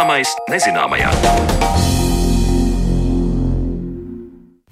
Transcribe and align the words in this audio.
Zināmais 0.00 0.30
nezināmajā. 0.48 1.08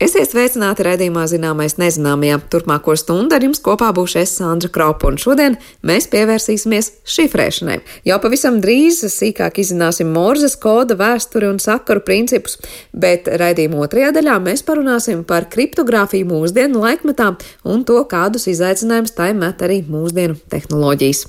Esiet 0.01 0.31
sveicināti 0.31 0.87
redzējumā 0.87 1.27
zināmais 1.29 1.75
nezināmajā. 1.77 2.39
Turpmāko 2.49 2.95
stundu 2.97 3.37
ar 3.37 3.45
jums 3.45 3.61
kopā 3.61 3.91
būšu 3.93 4.23
es 4.23 4.33
Sandra 4.39 4.73
Kropa, 4.73 5.11
un 5.11 5.21
šodien 5.21 5.59
mēs 5.85 6.09
pievērsīsimies 6.15 6.89
šifrēšanai. 7.13 7.77
Jau 8.09 8.17
pavisam 8.25 8.57
drīz 8.65 9.03
sīkāk 9.05 9.61
izzināsim 9.61 10.09
Morzes 10.17 10.57
koda 10.57 10.97
vēsturi 10.97 11.53
un 11.53 11.61
sakaru 11.61 12.01
principus, 12.09 12.57
bet 12.97 13.29
redzējuma 13.29 13.85
otrajā 13.85 14.15
daļā 14.17 14.39
mēs 14.49 14.65
parunāsim 14.65 15.27
par 15.29 15.51
kriptogrāfiju 15.53 16.31
mūsdienu 16.33 16.81
laikmetā 16.87 17.35
un 17.69 17.85
to, 17.85 18.01
kādus 18.09 18.49
izaicinājumus 18.49 19.13
tai 19.21 19.35
met 19.37 19.61
arī 19.69 19.83
mūsdienu 19.93 20.41
tehnoloģijas. 20.49 21.27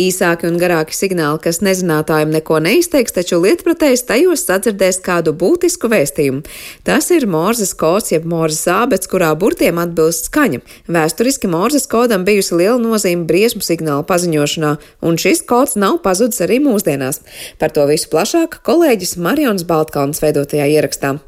Īsāki 0.00 0.48
un 0.48 0.56
garāki 0.58 0.96
signāli, 0.96 1.38
kas 1.44 1.60
nezinātājiem 1.62 2.32
neko 2.34 2.58
neizteiks, 2.64 3.14
taču 3.14 3.38
lietpratējs 3.42 4.06
tajos 4.08 4.42
sadzirdēs 4.48 4.98
kādu 5.04 5.34
būtisku 5.38 5.90
vēstījumu. 5.92 6.42
Tas 6.86 7.10
ir 7.14 7.28
Morzes 7.30 7.74
kods, 7.78 8.10
jeb 8.10 8.26
Morzes 8.26 8.66
ābets, 8.74 9.10
kurā 9.10 9.30
burtiem 9.38 9.78
atbilst 9.82 10.30
skaņa. 10.30 10.62
Vēsturiski 10.96 11.50
Morzes 11.50 11.86
kodam 11.90 12.26
bijusi 12.26 12.58
liela 12.58 12.80
nozīme 12.80 13.28
briesmu 13.28 13.62
signālu 13.62 14.06
paziņošanā, 14.08 14.72
un 15.06 15.20
šis 15.20 15.44
kods 15.46 15.78
nav 15.78 16.00
pazudis 16.06 16.42
arī 16.42 16.58
mūsdienās. 16.64 17.22
Par 17.62 17.74
to 17.74 17.86
visu 17.90 18.10
plašāk 18.10 18.60
kolēģis 18.66 19.14
Marions 19.22 19.68
Baltkalns 19.68 20.22
veidotajā 20.24 20.66
ierakstā. 20.74 21.18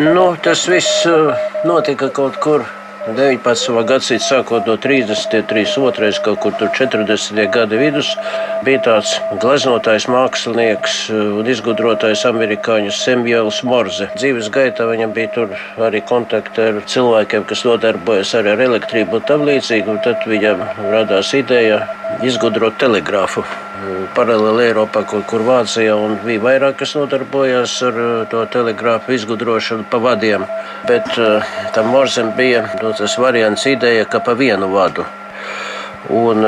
Nu, 0.00 0.36
tas 0.42 0.68
viss 0.68 1.04
uh, 1.06 1.34
notika 1.64 2.08
kaut 2.10 2.36
kur 2.42 2.64
19. 3.06 3.84
gadsimta 3.86 4.24
sākot 4.24 4.66
no 4.66 4.74
30. 4.80 5.44
32. 5.46 6.08
kaut 6.24 6.40
kur 6.42 6.56
40. 6.58 7.38
gada 7.54 7.78
vidus 7.78 8.10
bija 8.66 8.80
tāds 8.82 9.12
gleznotājs, 9.42 10.08
mākslinieks 10.10 10.96
uh, 11.12 11.36
un 11.38 11.50
izgudrotājs 11.52 12.24
amerikāņu 12.26 12.90
Samuels 12.96 13.62
Morze. 13.62 14.08
Dzīves 14.18 14.50
gaitā 14.50 14.88
viņam 14.90 15.14
bija 15.14 15.46
arī 15.86 16.02
kontakti 16.08 16.66
ar 16.72 16.82
cilvēkiem, 16.90 17.46
kas 17.46 17.62
nodarbojas 17.68 18.34
arī 18.40 18.56
ar 18.56 18.64
elektrību 18.66 19.20
un 19.20 19.28
tam 19.30 19.46
līdzīgi. 19.46 20.00
Tad 20.08 20.26
viņam 20.26 20.66
radās 20.90 21.30
ideja 21.38 21.84
izgudrot 22.22 22.78
telegrāfu 22.78 23.44
paralēli 24.14 24.68
Eiropā, 24.68 25.02
kaut 25.08 25.26
kur 25.30 25.42
Vācijā, 25.46 25.96
un 25.98 26.16
bija 26.24 26.42
vairāk, 26.44 26.78
kas 26.80 26.94
nodarbojās 26.98 27.74
ar 27.88 27.98
uh, 27.98 28.12
to 28.30 28.44
telegrāfu 28.52 29.14
izgudrošanu 29.16 29.88
pa 29.90 30.00
vadiem. 30.02 30.46
Bet 30.88 31.10
uh, 31.18 31.44
tam 31.74 31.90
Morzem 31.92 32.32
bija 32.38 32.64
tas 32.80 33.18
variants 33.18 33.66
ideja, 33.66 34.06
ka 34.06 34.22
pa 34.24 34.36
vienu 34.38 34.70
vadu. 34.72 35.06
Un 36.12 36.44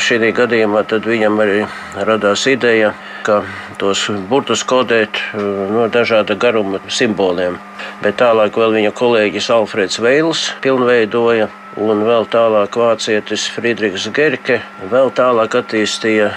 šī 0.00 0.30
gadījumā 0.32 0.86
viņam 1.04 1.34
arī 1.44 1.66
radās 2.00 2.46
ideja, 2.48 2.94
ka 3.22 3.42
tos 3.76 4.06
burtus 4.30 4.64
kodēt 4.64 5.20
no 5.36 5.84
dažāda 5.92 6.32
garuma 6.32 6.80
simboliem. 6.88 7.58
Bet 8.04 8.20
tālāk 8.20 8.56
vēl 8.56 8.76
viņa 8.78 8.92
kolēģis 8.96 9.50
Alfreds 9.54 10.00
Veils 10.02 10.46
pilnveidoja 10.64 11.50
un 11.78 12.02
vēl 12.06 12.26
tālāk 12.30 12.74
vācietis 12.80 13.46
Friedrichs 13.54 14.08
Gerke 14.14 14.58
vēl 14.90 15.12
tālāk 15.14 15.54
attīstīja 15.60 16.30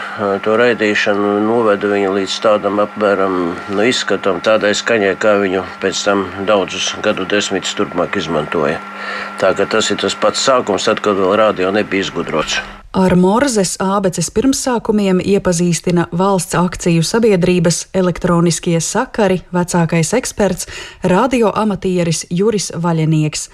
to 0.45 0.57
raidīšanu 0.59 1.39
noveda 1.47 1.89
viņu 1.89 2.13
līdz 2.19 2.37
tādam 2.43 2.83
apmēram 2.83 3.39
nu, 3.73 3.81
izskatam, 3.87 4.43
tādai 4.45 4.75
skaņai, 4.77 5.15
kā 5.17 5.37
viņu 5.41 5.65
pēc 5.81 6.05
tam 6.05 6.27
daudzus 6.49 6.93
gadu 7.05 7.25
desmitus 7.25 7.73
turpmāk 7.79 8.19
izmantoja. 8.21 8.77
Tā 9.41 9.55
ka 9.57 9.65
tas 9.65 9.89
ir 9.89 10.01
tas 10.03 10.15
pats 10.15 10.45
sākums, 10.45 10.85
tad, 10.89 11.01
kad 11.03 11.17
vēl 11.17 11.35
rādio 11.39 11.73
nebija 11.73 12.05
izgudrots. 12.05 12.61
Ar 12.93 13.15
Morzes 13.17 13.71
ābeces 13.81 14.27
pirmsākumiem 14.29 15.17
iepazīstina 15.25 16.03
valsts 16.13 16.53
akciju 16.53 17.01
sabiedrības 17.01 17.87
elektroniskie 17.97 18.75
sakari 18.85 19.39
vecākais 19.49 20.11
eksperts, 20.13 20.67
radioamatieris 21.01 22.27
Juris 22.29 22.69
Vaļenieks. 22.77 23.47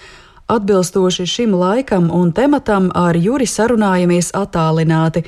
Atbilstoši 0.52 1.24
šim 1.24 1.56
laikam 1.56 2.10
un 2.12 2.34
tematam 2.36 2.90
ar 2.92 3.16
Juri 3.16 3.48
sarunājamies 3.48 4.34
attālināti. 4.36 5.24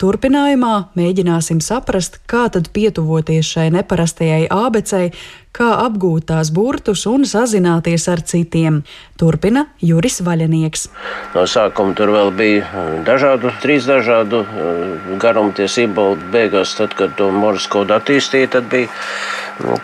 Turpinājumā 0.00 0.74
mēģināsim 0.96 1.58
saprast, 1.60 2.22
kā 2.30 2.46
tad 2.48 2.70
pietuvoties 2.72 3.44
šai 3.44 3.66
neparastajai 3.74 4.46
abecei, 4.48 5.10
kā 5.52 5.66
apgūt 5.82 6.30
tās 6.30 6.48
burtus 6.56 7.02
un 7.10 7.26
sazināties 7.28 8.06
ar 8.08 8.22
citiem. 8.24 8.78
Turpina 9.20 9.66
Juris 9.84 10.22
Vaļanieks. 10.24 10.86
No 11.34 11.44
sākuma 11.44 11.92
tur 11.98 12.14
vēl 12.14 12.32
bija 12.32 12.86
dažādu, 13.04 13.52
trīs 13.60 13.84
dažādu 13.90 14.40
eh, 14.46 15.10
garumu 15.20 15.52
tie 15.52 15.68
simboli. 15.68 16.16
Beigās, 16.32 16.72
tad, 16.80 16.96
kad 16.96 17.12
to 17.20 17.28
morsu 17.34 17.68
kodu 17.76 17.98
attīstīja, 17.98 18.54
tad 18.56 18.72
bija 18.72 18.88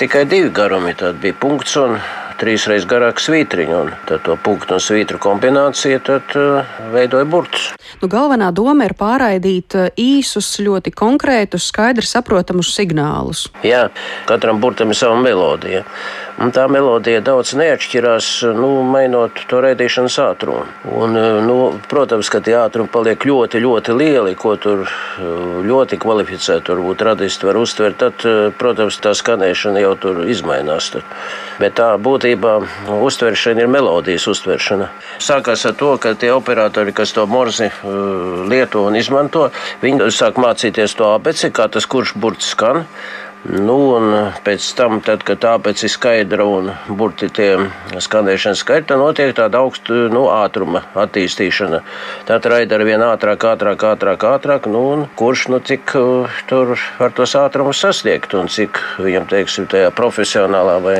tikai 0.00 0.24
divi 0.24 0.48
garumi. 0.48 0.96
Tad 0.96 1.20
bija 1.20 1.36
punkts 1.44 1.76
un 1.82 1.98
trīs 2.00 2.25
reizes 2.44 2.84
garāka 2.88 3.22
svītriņa, 3.22 3.78
un 3.80 4.18
to 4.24 4.36
punktu 4.44 4.76
un 4.76 4.82
svītru 4.82 5.20
kombinācija 5.22 6.00
tad, 6.04 6.36
uh, 6.36 6.76
veidoja 6.92 7.24
burtus. 7.28 7.70
Nu, 8.02 8.10
galvenā 8.12 8.50
doma 8.56 8.88
ir 8.88 8.96
pārraidīt 8.98 9.78
uh, 9.78 9.88
īsus, 10.00 10.50
ļoti 10.60 10.92
konkrētus, 10.96 11.70
skaidri 11.72 12.06
saprotamus 12.08 12.74
signālus. 12.76 13.46
Jā, 13.66 13.86
katram 14.28 14.60
burtam 14.62 14.92
ir 14.92 15.00
sava 15.00 15.18
melodija. 15.22 15.84
Tā 16.36 16.66
melodija 16.68 17.22
daudz 17.24 17.54
neatšķirās, 17.56 18.26
nu, 18.58 18.68
mainot 18.84 19.38
to 19.48 19.62
raidīšanas 19.64 20.18
ātrumu. 20.20 20.66
Un, 20.92 21.16
nu, 21.46 21.56
protams, 21.88 22.28
ka 22.28 22.42
tie 22.44 22.58
ātrumi 22.60 22.92
paliek 22.92 23.24
ļoti, 23.24 23.62
ļoti 23.64 23.96
lieli, 23.96 24.34
ko 24.36 24.52
tur 24.60 24.84
ļoti 25.64 25.96
kvalificēti 26.02 26.74
varbūt 26.74 27.06
radisti 27.08 27.48
var 27.48 27.56
uztvert. 27.56 27.96
Tad, 28.04 28.28
protams, 28.60 29.00
tā 29.00 29.14
skanēšana 29.16 29.80
jau 29.80 29.94
tur 30.02 30.22
izmainās. 30.28 30.90
Tad. 30.92 31.08
Bet 31.56 31.78
tā 31.80 31.88
būtībā 31.96 32.58
uztveršana 33.00 33.64
ir 33.64 33.72
melodijas 33.72 34.28
uztveršana. 34.28 34.92
Sākās 35.16 35.64
ar 35.64 35.76
to, 35.80 35.94
ka 35.96 36.12
tie 36.20 36.34
operatori, 36.36 36.92
kas 36.92 37.16
to 37.16 37.24
morzi 37.24 37.70
uh, 37.72 38.44
lieto 38.44 38.84
un 38.84 39.00
izmanto, 39.00 39.48
viņi 39.80 40.12
sāk 40.12 40.36
mācīties 40.42 41.00
to 41.00 41.14
abeci, 41.16 41.48
kā 41.48 41.70
tas 41.72 41.88
kurš 41.88 42.12
burts 42.20 42.52
skan. 42.52 42.84
Nu, 43.46 43.76
un 43.94 44.14
pēc 44.42 44.64
tam, 44.74 44.98
tad, 45.04 45.22
kad 45.26 45.38
tā 45.42 45.52
pēc 45.62 45.84
ir 45.86 45.92
skaidra 45.92 46.46
un 46.50 46.72
burti 46.98 47.28
tie 47.30 47.52
skanēšanas 48.02 48.62
skaidri, 48.64 48.88
tad 48.90 48.98
notiek 48.98 49.34
tāda 49.36 49.60
augsta 49.62 50.08
nu, 50.10 50.24
ātruma 50.32 50.82
attīstīšana. 50.98 51.82
Tad 52.26 52.48
raida 52.50 52.78
ar 52.78 52.86
vien 52.88 53.04
ātrāk, 53.06 53.46
ātrāk, 53.52 53.84
ātrāk, 53.92 54.26
ātrāk, 54.32 54.66
nu, 54.72 54.82
un 54.96 55.06
kurš 55.20 55.46
nu 55.54 55.60
cik 55.62 55.94
uh, 56.00 56.40
tur 56.50 56.74
var 56.98 57.14
tos 57.14 57.36
ātrumus 57.38 57.84
sasniegt 57.84 58.34
un 58.34 58.50
cik 58.50 58.82
viņam, 59.04 59.30
teiksim, 59.30 59.70
tajā 59.70 59.92
profesionālā 59.94 60.80
vai 60.82 60.98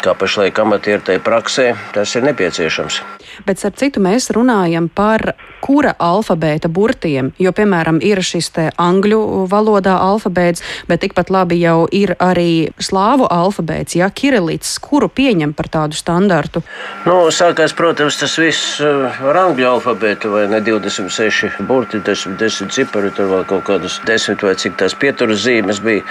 kā 0.00 0.16
pašlaik 0.16 0.58
amatieru 0.62 1.20
praksē, 1.24 1.74
tas 1.92 2.16
ir 2.16 2.24
nepieciešams. 2.30 3.02
Bet 3.44 3.64
ar 3.66 3.74
citu 3.76 4.00
mēs 4.00 4.30
runājam 4.34 4.88
par 4.88 5.34
kura 5.66 5.94
alfabēta 5.98 6.68
burtiem, 6.70 7.32
jo, 7.42 7.50
piemēram, 7.56 7.98
ir 8.04 8.22
šis 8.24 8.52
angļu 8.80 9.18
valodā 9.50 9.96
alfabēts, 9.98 10.62
bet 10.86 11.02
tikpat 11.02 11.32
labi 11.34 11.58
jau 11.60 11.88
ir 11.90 12.14
arī 12.22 12.70
slāvu 12.78 13.26
alfabēts, 13.32 13.96
ja 13.98 14.08
kirilīts, 14.08 14.76
kuru 14.82 15.08
pieņem 15.10 15.52
par 15.58 15.68
tādu 15.72 15.98
standartu. 15.98 16.62
Nu, 17.06 17.18
sākās, 17.34 17.74
protams, 17.76 18.18
tas 18.20 18.36
viss 18.38 18.78
uh, 18.80 19.18
ar 19.26 19.40
angļu 19.42 19.66
alfabētu, 19.72 20.30
vai 20.32 20.44
ne 20.52 20.62
26 20.64 21.58
burti, 21.66 22.00
10, 22.06 22.38
10 22.40 22.72
cipari, 22.76 23.10
tur 23.16 23.32
vēl 23.32 23.44
kaut 23.50 23.66
kādas 23.66 23.98
10 24.06 24.46
vai 24.46 24.54
cik 24.54 24.78
tās 24.80 24.94
pieturas 24.94 25.42
zīmes 25.42 25.82
bija. 25.82 26.06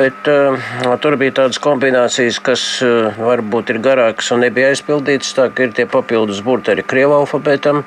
Bet 0.00 0.30
uh, 0.32 0.56
tur 1.02 1.18
bija 1.20 1.36
tādas 1.42 1.60
kombinācijas, 1.62 2.40
kas 2.40 2.64
uh, 2.86 3.12
varbūt 3.20 3.74
ir 3.74 3.82
garākas 3.84 4.32
un 4.32 4.42
nebija 4.46 4.72
aizpildītas, 4.72 5.34
tā 5.36 5.50
ka 5.52 5.68
ir 5.68 5.76
tie 5.76 5.88
papildus 5.90 6.40
burti 6.46 6.55
arī 6.64 6.84
krievu 6.86 7.18
alfabētam. 7.20 7.82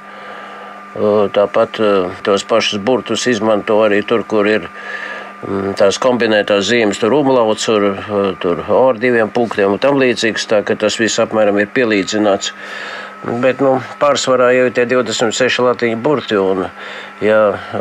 Tāpat 1.33 1.79
tos 2.25 2.43
pašus 2.49 2.81
burtus 2.81 3.27
izmanto 3.29 3.77
arī 3.85 4.01
tur, 4.05 4.23
kur 4.27 4.47
ir 4.49 4.65
mm, 5.45 5.75
tās 5.79 5.99
kombinētās 6.01 6.65
zīmes, 6.71 6.99
tur 6.99 7.13
umlauts, 7.19 7.67
tur, 7.69 7.91
tur 8.41 8.63
ar 8.65 8.97
diviem 8.99 9.29
punktiem 9.29 9.77
un 9.77 9.81
tam 9.81 10.01
līdzīgs. 10.01 10.49
Tā 10.49 10.63
ka 10.65 10.75
tas 10.79 10.97
viss 10.99 11.21
apmēram 11.21 11.61
ir 11.61 11.69
pielīdzināts. 11.75 12.53
Bet 13.19 13.59
nu, 13.59 13.75
pārsvarā 13.99 14.53
jau 14.55 14.69
ir 14.69 14.75
tie 14.75 14.85
26 14.87 15.59
latīņu 15.65 15.97
burti. 16.03 16.37
Un, 16.39 16.65
ja 17.23 17.39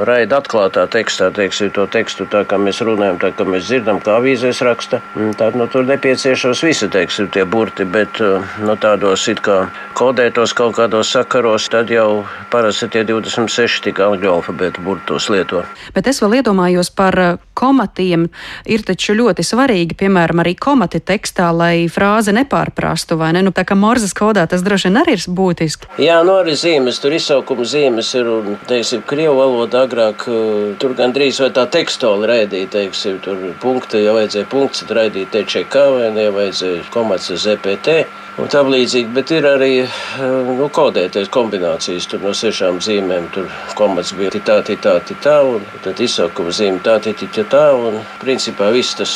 raida 0.09 0.41
atklātā 0.43 0.87
tekstā, 0.91 1.31
teiksim, 1.35 1.71
to 1.75 1.87
tekstu 1.91 2.27
tā 2.31 2.45
kā 2.49 2.59
mēs 2.61 2.81
runājam, 2.85 3.19
tā 3.23 3.31
kā 3.37 3.47
mēs 3.49 3.69
dzirdam, 3.69 4.01
kā 4.03 4.19
avīzēs 4.19 4.63
raksta, 4.67 5.01
tad 5.39 5.59
nu, 5.59 5.69
tur 5.71 5.87
nepieciešams 5.89 6.63
visi 6.67 6.89
teiksim, 6.93 7.31
tie 7.35 7.45
burti. 7.49 7.87
Bet 7.89 8.21
nu, 8.21 8.77
tādos 8.81 9.29
it 9.31 9.43
kā 9.45 9.69
kodētos 9.99 10.55
kaut 10.59 10.77
kādos 10.79 11.13
sakaros, 11.15 11.69
tad 11.73 11.91
jau 11.93 12.25
parasti 12.53 12.91
tie 12.93 13.05
26 13.09 13.83
tik 13.89 14.03
angļu 14.05 14.33
alfabēta 14.37 14.83
burtos 14.85 15.29
lieto. 15.33 15.65
Bet 15.95 16.11
es 16.11 16.23
vēl 16.23 16.41
iedomājos 16.41 16.93
par 16.95 17.39
komatiem. 17.59 18.29
Ir 18.71 18.85
taču 18.87 19.17
ļoti 19.19 19.43
svarīgi, 19.47 19.97
piemēram, 19.99 20.43
arī 20.43 20.55
komati 20.59 21.01
tekstā, 21.03 21.49
lai 21.55 21.89
frāze 21.91 22.35
nepārprastu, 22.37 23.19
vai 23.19 23.33
ne? 23.37 23.43
Nu, 23.47 23.53
tā 23.55 23.65
kā 23.67 23.77
morzes 23.79 24.15
kodā 24.17 24.47
tas 24.51 24.63
droši 24.67 24.89
vien 24.89 25.01
arī 25.03 25.17
ir 25.19 25.25
būtiski. 25.41 25.91
Jā, 26.03 26.21
nu 26.27 26.37
arī 26.39 26.55
zīmes, 26.59 27.01
tur 27.03 27.17
izsaukuma 27.17 27.67
zīmes 27.69 28.13
ir, 28.19 28.31
un, 28.31 28.59
teiksim, 28.71 29.03
Krievu 29.29 29.43
valoda 29.45 29.83
agrāk, 29.85 30.23
uh, 30.33 30.71
tur 30.81 30.95
gandrīz 30.97 31.37
vai 31.43 31.51
tā 31.53 31.67
tekstola 31.69 32.31
raidīja, 32.31 32.71
teiksim, 32.73 33.19
tur 33.21 33.43
punkti, 33.61 33.99
ja 34.01 34.15
vajadzēja 34.17 34.47
punkts, 34.49 34.81
tad 34.81 34.95
raidīja 34.97 35.29
TČK 35.35 35.83
vai 35.93 36.07
ne, 36.15 36.23
vajadzēja 36.33 36.87
komats 36.95 37.29
ZPT 37.43 37.99
un 38.41 38.49
tam 38.49 38.71
līdzīgi. 38.73 39.13
Bet 39.13 39.29
ir 39.37 39.45
arī 39.51 39.69
uh, 39.85 40.49
nu, 40.49 40.71
kodēties 40.73 41.29
kombinācijas 41.35 42.09
tur 42.09 42.25
no 42.25 42.33
sešām 42.33 42.81
zīmēm. 42.81 43.27
Tur 43.35 43.51
komats 43.77 44.15
bija 44.17 44.33
tā, 44.39 44.63
tā, 44.65 44.79
tā, 44.81 44.95
tā, 45.05 45.19
tā 45.27 45.35
un 45.45 45.67
tad 45.85 46.01
izsaukuma 46.01 46.55
zīme 46.57 46.81
tā, 46.81 46.97
tā, 47.05 47.13
tā, 47.13 47.45
tā. 47.53 47.67
Un 47.77 48.01
principā 48.25 48.73
viss 48.73 48.97
tas, 48.97 49.13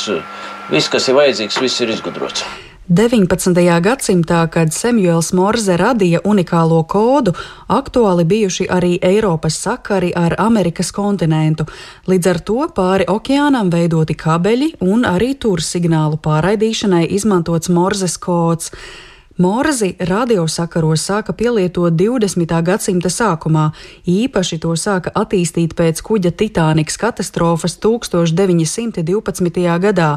viss, 0.68 0.92
kas 0.92 1.08
ir 1.08 1.16
vajadzīgs, 1.22 1.62
viss 1.64 1.80
ir 1.80 1.96
izgudrots. 1.96 2.44
19. 2.88 3.54
gadsimtā, 3.80 4.40
kad 4.50 4.72
Samuels 4.74 5.28
Morze 5.32 5.76
radīja 5.78 6.18
unikālo 6.26 6.80
kodu, 6.82 7.30
aktuāli 7.70 8.24
bijuši 8.26 8.66
arī 8.66 8.96
Eiropas 8.98 9.54
sakari 9.54 10.10
ar 10.18 10.34
Amerikas 10.42 10.90
kontinentu. 10.90 11.68
Līdz 12.10 12.26
ar 12.26 12.40
to 12.42 12.66
pāri 12.74 13.06
okeānam 13.06 13.70
veidoti 13.70 14.18
kabeļi 14.18 14.72
un 14.82 15.06
arī 15.06 15.36
tur 15.38 15.62
signālu 15.62 16.18
pārraidīšanai 16.18 17.06
izmantots 17.14 17.70
Morzes 17.70 18.18
kods. 18.18 18.74
Morzi 19.42 19.96
radiosakaros 19.98 21.02
sāka 21.08 21.32
pielietot 21.34 21.96
20. 21.98 22.52
gadsimta 22.62 23.10
sākumā, 23.10 23.64
īpaši 24.06 24.58
to 24.62 24.76
sāka 24.78 25.10
attīstīt 25.18 25.74
pēc 25.78 26.02
kuģa 26.06 26.30
Titanikas 26.38 26.98
katastrofas 27.00 27.74
1912. 27.82 29.66
gadā, 29.86 30.10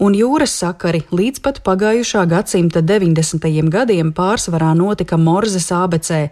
un 0.00 0.16
jūras 0.16 0.54
sakari 0.62 1.02
līdz 1.12 1.42
pat 1.44 1.60
pagājušā 1.66 2.24
gadsimta 2.30 2.80
90. 2.80 3.68
gadiem 3.74 4.14
pārsvarā 4.16 4.72
notika 4.78 5.18
Morzes 5.20 5.68
ABC. 5.74 6.30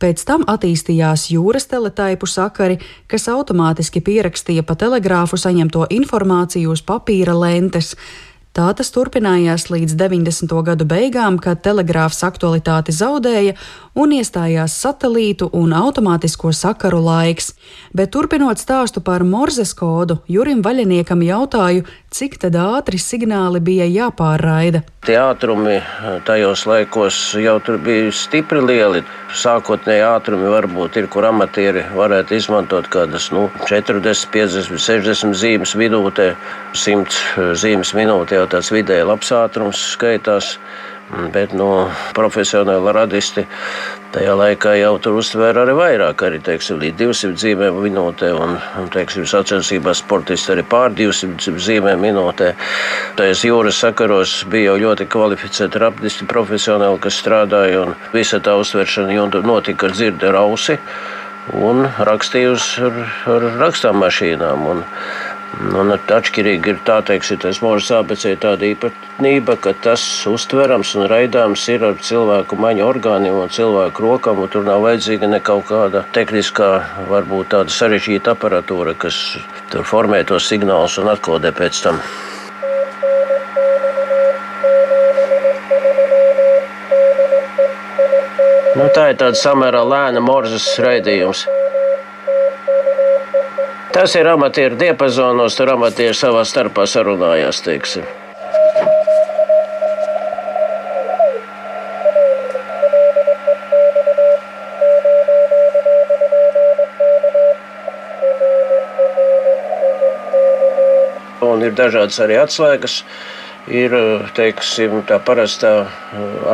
Pēc 0.00 0.24
tam 0.24 0.44
attīstījās 0.48 1.30
jūras 1.32 1.68
teletaipu 1.70 2.28
sakari, 2.28 2.80
kas 3.08 3.28
automātiski 3.28 4.00
pierakstīja 4.04 4.64
pa 4.68 4.76
telegrāfu 4.76 5.36
saņemto 5.40 5.86
informāciju 5.96 6.72
uz 6.72 6.80
papīra 6.84 7.36
lentes. 7.36 7.94
Tā 8.50 8.66
tas 8.74 8.88
turpinājās 8.90 9.68
līdz 9.70 9.94
90. 9.94 10.54
gadu 10.66 10.86
beigām, 10.90 11.36
kad 11.38 11.60
telegrāfs 11.62 12.24
aktualitāti 12.26 12.94
zaudēja 12.94 13.54
un 13.94 14.12
iestājās 14.14 14.74
satelītu 14.82 15.50
un 15.56 15.72
automātisko 15.74 16.52
sakaru 16.54 17.00
laiks. 17.04 17.54
Bet 17.96 18.12
turpinot 18.14 18.60
stāstu 18.62 19.02
par 19.04 19.24
Morzes 19.26 19.72
kodu, 19.74 20.20
Jurim 20.30 20.62
Vaļiniekam 20.62 21.22
jautāju, 21.26 21.86
cik 22.10 22.38
tad 22.42 22.56
ātri 22.58 22.98
signāli 23.02 23.60
bija 23.62 23.86
jāpārraida. 23.90 24.82
Tie 25.06 25.16
ātrumi 25.16 25.78
tajos 26.28 26.66
laikos 26.68 27.18
jau 27.40 27.56
tur 27.64 27.78
bija 27.82 28.10
stipri 28.12 28.60
lieli. 28.60 29.00
Sākotnēji 29.40 30.04
ātrumi 30.04 30.50
varbūt 30.52 30.98
ir, 31.00 31.08
kur 31.08 31.24
amatieri 31.28 31.86
varētu 31.96 32.36
izmantot 32.36 32.90
kādas 32.92 33.30
nu, 33.32 33.46
40, 33.70 34.28
50, 34.34 34.76
60 34.76 35.38
zīmes 35.40 35.74
minūtē, 35.78 36.34
100 36.76 37.56
zīmes 37.62 37.94
minūtē 37.96 38.42
jau 38.42 38.46
tāds 38.56 38.72
vidēji 38.74 39.08
labs 39.08 39.32
ātrums 39.34 39.82
skaitās. 39.94 40.56
Bet 41.10 41.50
nu, 41.58 41.88
profesionāli 42.14 42.92
radisti 42.94 43.42
tajā 44.14 44.34
laikā 44.38 44.76
jau 44.78 44.92
tur 45.02 45.16
uztvēra 45.18 45.64
arī 45.64 45.74
vairāk, 45.74 46.22
arī 46.26 46.38
teiksim, 46.46 46.78
līdz 46.78 46.98
200 47.00 47.40
zīmēm 47.42 47.80
minūtē. 47.82 48.30
Un, 48.38 48.54
teiksim, 48.94 49.26
sacensībās 49.26 50.04
sportisti 50.04 50.54
arī 50.54 50.64
pār 50.70 50.94
200 50.94 51.58
zīmēm 51.66 52.04
minūtē. 52.06 52.52
Tajās 53.18 53.42
jūras 53.46 53.80
sakaros 53.82 54.36
bija 54.50 54.70
jau 54.70 54.76
ļoti 54.84 55.08
kvalificēti 55.10 55.82
radisti, 55.82 56.30
profesionāli, 56.30 57.02
kas 57.02 57.18
strādāja. 57.24 57.88
Visa 58.14 58.38
tā 58.38 58.54
uztveršana 58.60 59.42
notika 59.42 59.90
ar 59.90 59.98
dzirdi 59.98 60.30
ar 60.30 60.38
ausi 60.44 60.78
un 61.56 61.86
rakstījusi 62.06 62.86
ar, 62.86 62.98
ar 63.34 63.46
rakstāmmašīnām. 63.64 64.68
Un, 65.58 65.70
Un 65.80 65.90
atšķirīgi 65.96 66.70
ir 66.70 66.78
tā, 66.86 67.00
teiksim, 67.02 67.38
tas 67.42 67.58
mūža 67.64 68.00
ABC 68.04 68.36
tāda 68.38 68.68
īpatnība, 68.68 69.56
ka 69.58 69.72
tas 69.74 70.02
uztverams 70.30 70.92
un 70.98 71.08
raidāms 71.10 71.64
ir 71.72 71.84
ar 71.88 71.98
cilvēku 71.98 72.58
maņu 72.60 72.84
orgāniem 72.86 73.38
un 73.42 73.50
cilvēku 73.50 74.04
rokām, 74.04 74.42
un 74.44 74.52
tur 74.52 74.66
nav 74.66 74.84
vajadzīga 74.86 75.30
ne 75.30 75.40
kaut 75.42 75.66
kāda 75.72 76.04
tehniskā, 76.14 76.70
varbūt 77.10 77.50
tāda 77.56 77.74
sarežģīta 77.74 78.36
aparatūra, 78.36 78.94
kas 78.94 79.18
tur 79.72 79.86
formē 79.86 80.22
tos 80.28 80.46
signālus 80.50 81.00
un 81.02 81.10
atkodē 81.10 81.50
pēc 81.56 81.82
tam. 81.82 82.02
Nu, 88.78 88.86
tā 88.94 89.10
ir 89.10 89.16
tāda 89.18 89.34
samērā 89.34 89.82
lēna 89.82 90.22
morzas 90.22 90.70
raidījums. 90.78 91.48
Tas 93.90 94.12
ir 94.14 94.28
amatieru 94.30 94.76
diapazonos, 94.78 95.56
tur 95.58 95.72
amatieri 95.72 96.14
savā 96.14 96.44
starpā 96.46 96.84
sarunājās. 96.86 97.58
Teiksim. 97.66 98.04
Un 111.42 111.66
ir 111.66 111.74
dažādas 111.74 112.20
arī 112.22 112.38
atslēgas. 112.38 113.00
Ir 113.66 113.96
teiksim, 114.38 115.00
tā 115.10 115.18
parastā 115.18 115.74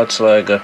atslēga 0.01 0.63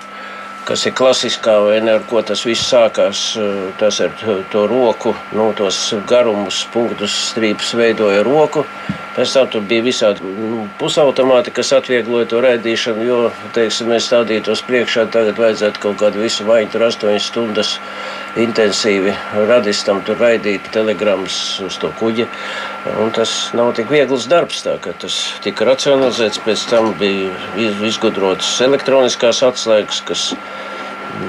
kas 0.66 0.86
ir 0.86 0.94
klasiskā 0.98 1.54
ne, 1.82 1.96
ar 1.98 2.04
ko 2.08 2.22
tas 2.26 2.44
viss 2.46 2.70
sākās. 2.70 3.22
Eh, 3.36 3.70
tas 3.80 4.00
ar 4.04 4.12
to 4.52 4.66
roku, 4.70 5.14
nu, 5.36 5.50
tos 5.58 5.78
garumus, 6.08 6.64
punktus, 6.72 7.14
strīpus 7.32 7.74
veidoja 7.78 8.22
roku. 8.26 8.64
Pēc 9.12 9.34
tam 9.34 9.48
tur 9.52 9.64
bija 9.68 9.84
visādi 9.84 10.24
nu, 10.24 10.66
pusautomāti, 10.80 11.52
kas 11.52 11.74
atviegloja 11.76 12.30
to 12.30 12.40
raidīšanu, 12.40 13.04
jo, 13.04 13.18
teiksim, 13.52 13.90
mēs 13.92 14.06
stādītos 14.08 14.64
priekšā, 14.64 15.04
tagad 15.12 15.40
vajadzētu 15.42 15.82
kaut 15.82 15.98
kādu 16.00 16.22
visu 16.24 16.46
vaiņu, 16.48 16.70
tur 16.72 16.86
8 16.88 17.20
stundas 17.20 17.74
intensīvi 18.40 19.12
radistam 19.48 20.00
tur 20.06 20.20
raidīt 20.22 20.70
telegrammas 20.72 21.36
uz 21.64 21.76
to 21.82 21.92
kuģi. 22.00 22.26
Tas 23.16 23.34
nav 23.56 23.72
tik 23.76 23.92
viegls 23.92 24.26
darbs, 24.30 24.62
tas 24.64 25.18
tika 25.44 25.66
racionalizēts, 25.68 26.40
pēc 26.46 26.66
tam 26.70 26.92
bija 27.00 27.32
izgudrotas 27.88 28.54
elektroniskās 28.64 29.42
atslēgas, 29.46 30.00
kas 30.08 30.24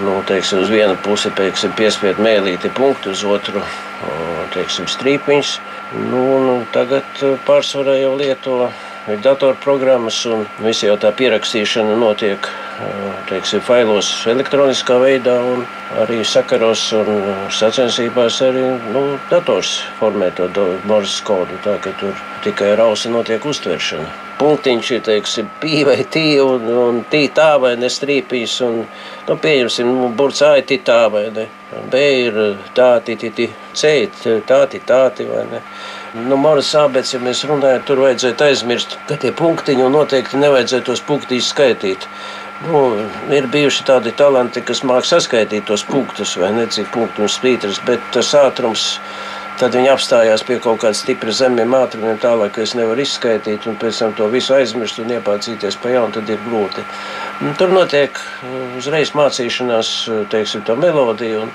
nu, 0.04 0.22
teiksim, 0.28 0.64
uz 0.64 0.72
vienu 0.72 0.96
pusi 1.04 1.32
piespiedu 1.78 2.24
mēlīti 2.24 2.72
punktu, 2.78 3.12
uz 3.12 3.26
otru 3.28 3.64
teiksim, 4.56 4.88
strīpiņus. 4.92 5.58
Nu, 6.10 6.24
nu, 6.42 6.58
tagad 6.74 7.20
pārsvarā 7.48 8.00
jau 8.00 8.16
lieto 8.18 8.58
datorprogrammas, 9.24 10.24
un 10.32 10.46
visi 10.64 10.88
jau 10.88 10.96
tā 11.02 11.12
pierakstīšana 11.16 11.98
notiek 12.00 12.48
teiksim, 13.30 13.62
failos 13.64 14.10
elektroniskā 14.30 14.98
veidā, 15.02 15.36
un 15.54 15.64
arī 16.02 16.22
sakaros 16.26 16.86
un 16.98 17.24
sacensībās 17.54 18.42
arī 18.46 18.66
nu, 18.94 19.06
dators 19.32 19.80
formē 20.00 20.32
to 20.38 20.50
Morzes 20.90 21.22
kodu. 21.26 21.58
Tā 21.64 21.78
ka 21.84 21.94
tur 22.00 22.14
tikai 22.44 22.74
ar 22.74 22.88
ausi 22.90 23.12
notiek 23.14 23.46
uztveršana. 23.46 24.10
Punktiņš 24.40 24.88
ir 24.96 25.02
teiksim, 25.06 25.50
pī 25.62 25.84
vai 25.88 26.00
tī, 26.10 26.26
un, 26.42 26.66
un 26.68 27.02
tī 27.10 27.28
tā 27.32 27.54
vai 27.62 27.76
ne 27.80 27.90
strīpīs. 27.92 28.58
Un, 28.66 28.82
nu, 29.28 29.36
pieņemsim, 29.40 29.88
nu, 29.88 30.10
burts 30.18 30.42
A 30.44 30.56
ir 30.58 30.82
tā 30.84 31.04
vai 31.14 31.28
ne. 31.36 31.48
B 31.90 32.00
ir 32.26 32.40
tāti, 32.76 33.16
tāti, 33.18 33.48
C 33.74 33.94
ir 34.04 34.42
tāti, 34.50 34.82
tāti 34.86 35.26
vai 35.30 35.46
ne. 35.52 35.62
Nu, 36.14 36.38
Māras 36.38 36.70
sāpēs, 36.74 37.16
ja 37.16 37.20
mēs 37.24 37.46
runājam, 37.50 37.86
tur 37.88 38.04
vajadzētu 38.04 38.46
aizmirst, 38.46 38.98
ka 39.10 39.18
tie 39.18 39.32
punktiņi 39.34 39.88
noteikti 39.90 40.42
nevajadzētu 40.42 40.92
tos 40.92 41.02
punktiņus 41.08 41.54
skaitīt. 41.56 42.06
Nu, 42.64 42.80
ir 43.36 43.48
bijuši 43.52 43.84
tādi 43.88 44.14
talanti, 44.16 44.62
kas 44.64 44.86
māca 44.88 45.18
saskaitīt 45.18 45.66
tos 45.68 45.84
punktus, 45.84 46.38
vai 46.40 46.54
ne 46.56 46.64
cik 46.72 46.94
punktu 46.94 47.26
un 47.26 47.32
spītras, 47.32 47.82
bet 47.88 48.04
tas 48.16 48.32
ātrums. 48.40 48.86
Tad 49.60 49.76
viņi 49.78 49.92
apstājās 49.92 50.42
pie 50.48 50.56
kaut 50.64 50.80
kāda 50.82 50.98
stipra 50.98 51.34
zemiem 51.36 51.76
ātrumiem, 51.78 52.16
tālāk 52.24 52.56
es 52.64 52.72
nevaru 52.74 53.04
izskaidrot, 53.04 53.68
un 53.70 53.76
pēc 53.82 54.00
tam 54.02 54.16
to 54.18 54.26
visu 54.32 54.56
aizmirst 54.56 54.98
un 55.04 55.12
iepācīties 55.14 55.78
pa 55.84 55.92
jaunu, 55.94 56.16
tad 56.16 56.32
ir 56.34 56.40
grūti. 56.48 56.86
Tur 57.60 57.76
notiek 57.76 58.18
uzreiz 58.80 59.12
mācīšanās, 59.14 59.92
teiksim, 60.34 60.64
tā 60.66 60.78
melodija. 60.80 61.46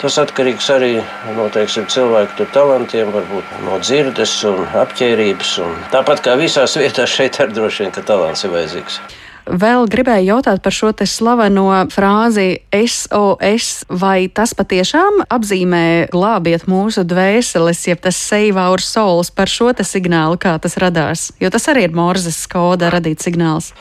Tas 0.00 0.16
atkarīgs 0.18 0.70
arī 0.72 0.94
no 1.36 1.48
teiksim, 1.52 1.84
cilvēku 1.92 2.48
talantiem, 2.54 3.12
varbūt 3.14 3.58
no 3.66 3.76
dzirdes 3.82 4.38
un 4.48 4.64
apģērbības. 4.86 5.58
Tāpat 5.92 6.24
kā 6.24 6.38
visās 6.40 6.78
vietās, 6.80 7.12
šeit 7.12 7.38
arī 7.44 7.58
droši 7.60 7.84
vien, 7.84 8.00
talants 8.00 8.46
ir 8.48 8.56
vajadzīgs. 8.56 9.02
Vēl 9.42 9.88
gribēju 9.90 10.36
jautāt 10.36 10.60
par 10.62 10.70
šo 10.70 10.92
te 10.94 11.02
slaveno 11.08 11.66
frāzi 11.90 12.62
SOS, 12.70 13.70
vai 13.90 14.28
tas 14.30 14.52
patiešām 14.54 15.24
apzīmē 15.26 16.12
glābiet 16.12 16.68
mūsu 16.70 17.02
dvēseles, 17.02 17.80
jeb 17.88 17.98
tas 18.04 18.20
save 18.22 18.60
our 18.62 18.78
souls 18.78 19.32
par 19.34 19.50
šo 19.50 19.72
te 19.74 19.82
signālu, 19.82 20.38
kā 20.38 20.54
tas 20.62 20.78
radās? 20.78 21.32
Jo 21.42 21.50
tas 21.50 21.66
arī 21.72 21.88
ir 21.88 21.96
Morzes 21.96 22.38
koda 22.46 22.92
radīts 22.94 23.26
signāls. 23.26 23.72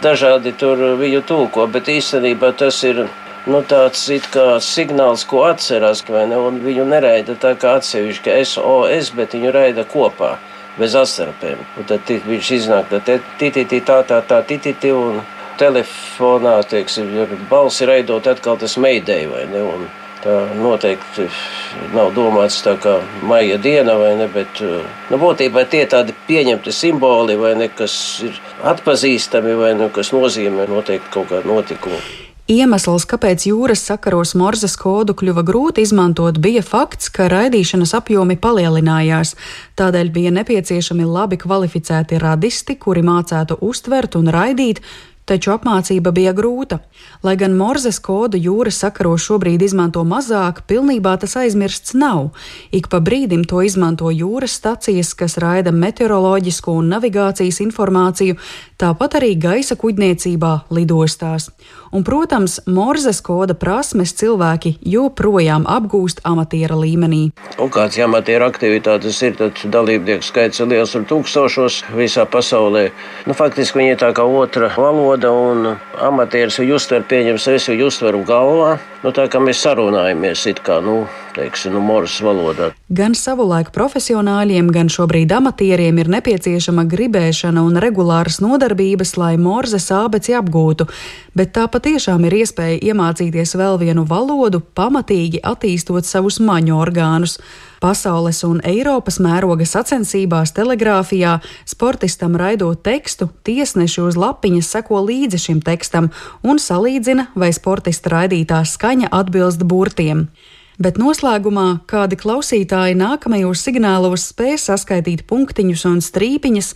Dažādi 0.00 0.54
tur 0.56 0.80
viņu 0.96 1.20
tulko, 1.28 1.66
bet 1.68 1.92
īstenībā 1.92 2.54
tas 2.56 2.80
ir 2.88 3.04
nu, 3.44 3.60
tāds 3.68 4.08
signāls, 4.64 5.26
ko 5.28 5.44
atcerās, 5.50 6.00
vai 6.08 6.24
ne? 6.30 6.40
Un 6.40 6.56
viņu 6.64 6.88
neraida 6.88 7.36
tā 7.36 7.52
kā 7.60 7.76
atsevišķi 7.82 8.40
SOS, 8.48 9.12
bet 9.18 9.36
viņu 9.36 9.52
raida 9.52 9.84
kopā 9.92 10.38
bez 10.78 10.96
asarpēm. 10.98 11.62
Un 11.78 11.88
tad 11.88 12.12
viņš 12.28 12.50
iznāk 12.58 12.92
tā, 12.92 13.18
tititi, 13.40 13.80
tā, 13.86 14.02
tā, 14.08 14.20
tā, 14.28 14.42
tititi, 14.46 14.92
un 14.92 15.20
telefonā, 15.60 16.60
teiksim, 16.68 17.10
balsi 17.50 17.88
raidot 17.88 18.26
atkal 18.26 18.58
tas 18.60 18.78
meidei, 18.80 19.26
vai 19.30 19.44
ne? 19.50 19.62
Un 19.62 19.90
tā 20.22 20.36
noteikti 20.54 21.26
nav 21.96 22.12
domāts 22.16 22.60
tā 22.64 22.76
kā 22.80 22.96
maija 23.26 23.58
diena, 23.62 23.96
vai 23.98 24.14
ne, 24.20 24.28
bet, 24.30 24.62
nu, 24.62 25.18
būtībā 25.18 25.66
tie 25.70 25.84
tādi 25.90 26.14
pieņemti 26.28 26.74
simboli, 26.74 27.36
vai 27.40 27.56
ne, 27.58 27.68
kas 27.68 27.94
ir 28.26 28.38
atpazīstami, 28.72 29.56
vai 29.58 29.72
ne, 29.78 29.90
kas 29.94 30.14
nozīmē 30.14 30.68
noteikti 30.70 31.16
kaut 31.18 31.32
kādu 31.34 31.56
notikumu. 31.56 32.21
Iemesls, 32.52 33.06
kāpēc 33.08 33.46
jūras 33.48 33.80
sakaros 33.86 34.34
Morzes 34.36 34.74
kodu 34.76 35.14
kļuva 35.16 35.44
grūti 35.46 35.84
izmantot, 35.86 36.36
bija 36.42 36.60
fakts, 36.66 37.08
ka 37.14 37.28
raidīšanas 37.32 37.94
apjomi 37.96 38.36
palielinājās. 38.42 39.32
Tādēļ 39.80 40.10
bija 40.12 40.32
nepieciešami 40.36 41.06
labi 41.08 41.38
kvalificēti 41.40 42.20
radisti, 42.20 42.76
kuri 42.82 43.04
mācētu 43.06 43.56
uztvert 43.70 44.18
un 44.20 44.28
raidīt 44.34 44.82
taču 45.28 45.52
apmācība 45.54 46.10
bija 46.14 46.32
grūta. 46.36 46.80
Lai 47.22 47.34
gan 47.40 47.54
Morzes 47.56 48.00
kodu 48.02 48.38
jūras 48.40 48.80
sakaros 48.82 49.22
šobrīd 49.28 49.62
izmanto 49.62 50.02
mazāk, 50.08 50.64
pilnībā 50.68 51.14
tas 51.22 51.36
aizmirsts 51.40 51.94
nav. 51.98 52.32
Ik 52.74 52.88
pa 52.92 53.00
brīdim 53.00 53.46
to 53.48 53.62
izmanto 53.62 54.10
jūras 54.10 54.58
stacijas, 54.58 55.14
kas 55.14 55.38
raida 55.42 55.72
meteoroloģisko 55.72 56.74
un 56.80 56.90
navigācijas 56.96 57.62
informāciju, 57.64 58.38
tāpat 58.82 59.20
arī 59.20 59.36
gaisa 59.46 59.78
kuģniecībā 59.78 60.52
lidostās. 60.74 61.52
Un, 61.92 62.04
protams, 62.04 62.54
Morzes 62.64 63.18
koda 63.20 63.52
prasmes 63.52 64.14
cilvēki 64.16 64.78
joprojām 64.88 65.66
apgūst 65.68 66.22
amatiera 66.24 66.72
līmenī. 66.72 67.18
Un 67.60 67.68
kāds 67.74 67.98
amatieru 68.00 68.46
aktivitātes 68.48 69.18
ir, 69.26 69.34
tad 69.36 69.60
dalībnieku 69.74 70.24
skaits 70.24 70.62
ir 70.64 70.70
liels 70.70 70.96
un 70.96 71.04
tūkstošos 71.10 71.82
visā 71.92 72.24
pasaulē. 72.24 72.86
Nu, 73.28 73.36
faktiski 73.36 73.82
viņi 73.82 73.92
ir 73.92 74.00
tā 74.00 74.08
kā 74.16 74.24
otra 74.24 74.70
valoda 74.72 75.34
un 75.36 75.74
amatieris 76.00 76.56
viņu 76.62 76.78
uztver, 76.80 77.04
pieņems, 77.12 77.50
es 77.58 77.68
viņu 77.68 77.90
uztveru 77.92 78.24
galvā. 78.24 78.78
Nu, 79.04 79.12
tā 79.12 79.28
kā 79.28 79.44
mēs 79.44 79.60
sarunājamies, 79.60 80.46
it 80.48 80.64
kā, 80.64 80.80
nu, 80.80 81.02
teiksim, 81.36 81.72
nu, 81.76 81.80
moras 81.84 82.18
valodā. 82.22 82.70
Gan 82.92 83.16
savulaik 83.18 83.72
profesionāļiem, 83.74 84.68
gan 84.74 84.90
šobrīd 84.92 85.32
amatieriem 85.32 85.98
ir 86.02 86.10
nepieciešama 86.12 86.84
gribēšana 86.92 87.64
un 87.64 87.80
regulāras 87.82 88.40
nodarbības, 88.44 89.16
lai 89.20 89.34
morzes 89.40 89.88
ābeci 89.94 90.36
apgūtu, 90.38 90.88
bet 91.38 91.54
tā 91.56 91.66
patiešām 91.72 92.28
ir 92.28 92.42
iespēja 92.42 92.80
iemācīties 92.92 93.56
vēl 93.58 93.80
vienu 93.82 94.06
valodu, 94.08 94.62
pamatīgi 94.76 95.42
attīstot 95.42 96.08
savus 96.08 96.40
maņu 96.42 96.78
orgānus. 96.78 97.38
Pasaules 97.82 98.44
un 98.46 98.60
Eiropas 98.62 99.16
mēroga 99.18 99.66
sacensībās 99.66 100.52
telegrāfijā 100.54 101.40
sportistam 101.66 102.36
raidot 102.38 102.78
tekstu, 102.86 103.26
tiesneši 103.42 104.04
uz 104.04 104.18
lapiņas 104.20 104.70
seko 104.76 105.00
līdzi 105.08 105.40
šim 105.48 105.64
tekstam 105.66 106.12
un 106.46 106.62
salīdzina, 106.62 107.32
vai 107.34 107.50
sportista 107.50 108.14
raidītā 108.14 108.62
skaņa 108.68 109.10
atbilst 109.10 109.66
burtiem. 109.66 110.28
Bet 110.82 110.96
noslēgumā 110.98 111.84
kādi 111.86 112.16
klausītāji 112.18 112.96
nākamajos 112.98 113.60
signālos 113.62 114.24
spēj 114.32 114.56
saskaitīt 114.58 115.20
punktiņus 115.30 115.84
un 115.86 116.00
strīpiņas, 116.02 116.70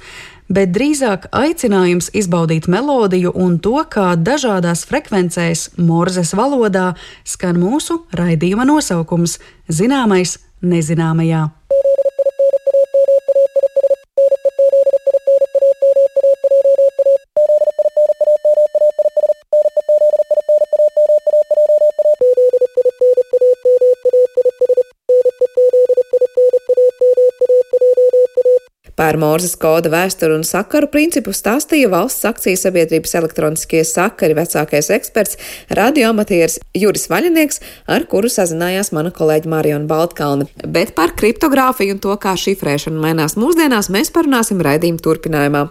bet 0.52 0.70
drīzāk 0.76 1.26
aicinājums 1.34 2.12
izbaudīt 2.14 2.68
melodiju 2.70 3.32
un 3.34 3.56
to, 3.58 3.80
kā 3.90 4.12
dažādās 4.14 4.84
frekvencēs, 4.86 5.72
morzes 5.80 6.36
valodā, 6.38 6.92
skan 7.26 7.58
mūsu 7.58 8.04
raidījuma 8.14 8.68
nosaukums- 8.68 9.40
zināmais 9.80 10.38
nezināmajā. 10.62 11.48
Par 28.96 29.18
Morzes 29.20 29.52
koda 29.60 29.90
vēsturi 29.92 30.38
un 30.38 30.44
sakaru 30.48 30.88
principu 30.88 31.34
stāstīja 31.36 31.90
valsts 31.92 32.24
akcijas 32.28 32.64
sabiedrības 32.64 33.12
elektroniskie 33.20 33.82
sakari 33.84 34.36
vecākais 34.38 34.88
eksperts, 34.96 35.36
radioamatieris 35.76 36.56
Juris 36.80 37.04
Vaļinieks, 37.12 37.60
ar 37.92 38.08
kuru 38.08 38.32
sazinājās 38.32 38.94
mana 38.96 39.12
kolēģa 39.12 39.52
Mariona 39.52 39.90
Baltkalna. 39.90 40.48
Bet 40.64 40.94
par 40.96 41.12
kriptogrāfiju 41.18 41.98
un 41.98 42.00
to, 42.00 42.16
kā 42.16 42.32
šifrēšana 42.40 43.02
mainās 43.04 43.36
mūsdienās, 43.36 43.92
mēs 43.92 44.14
parunāsim 44.16 44.64
raidījuma 44.64 45.04
turpinājumā. 45.04 45.66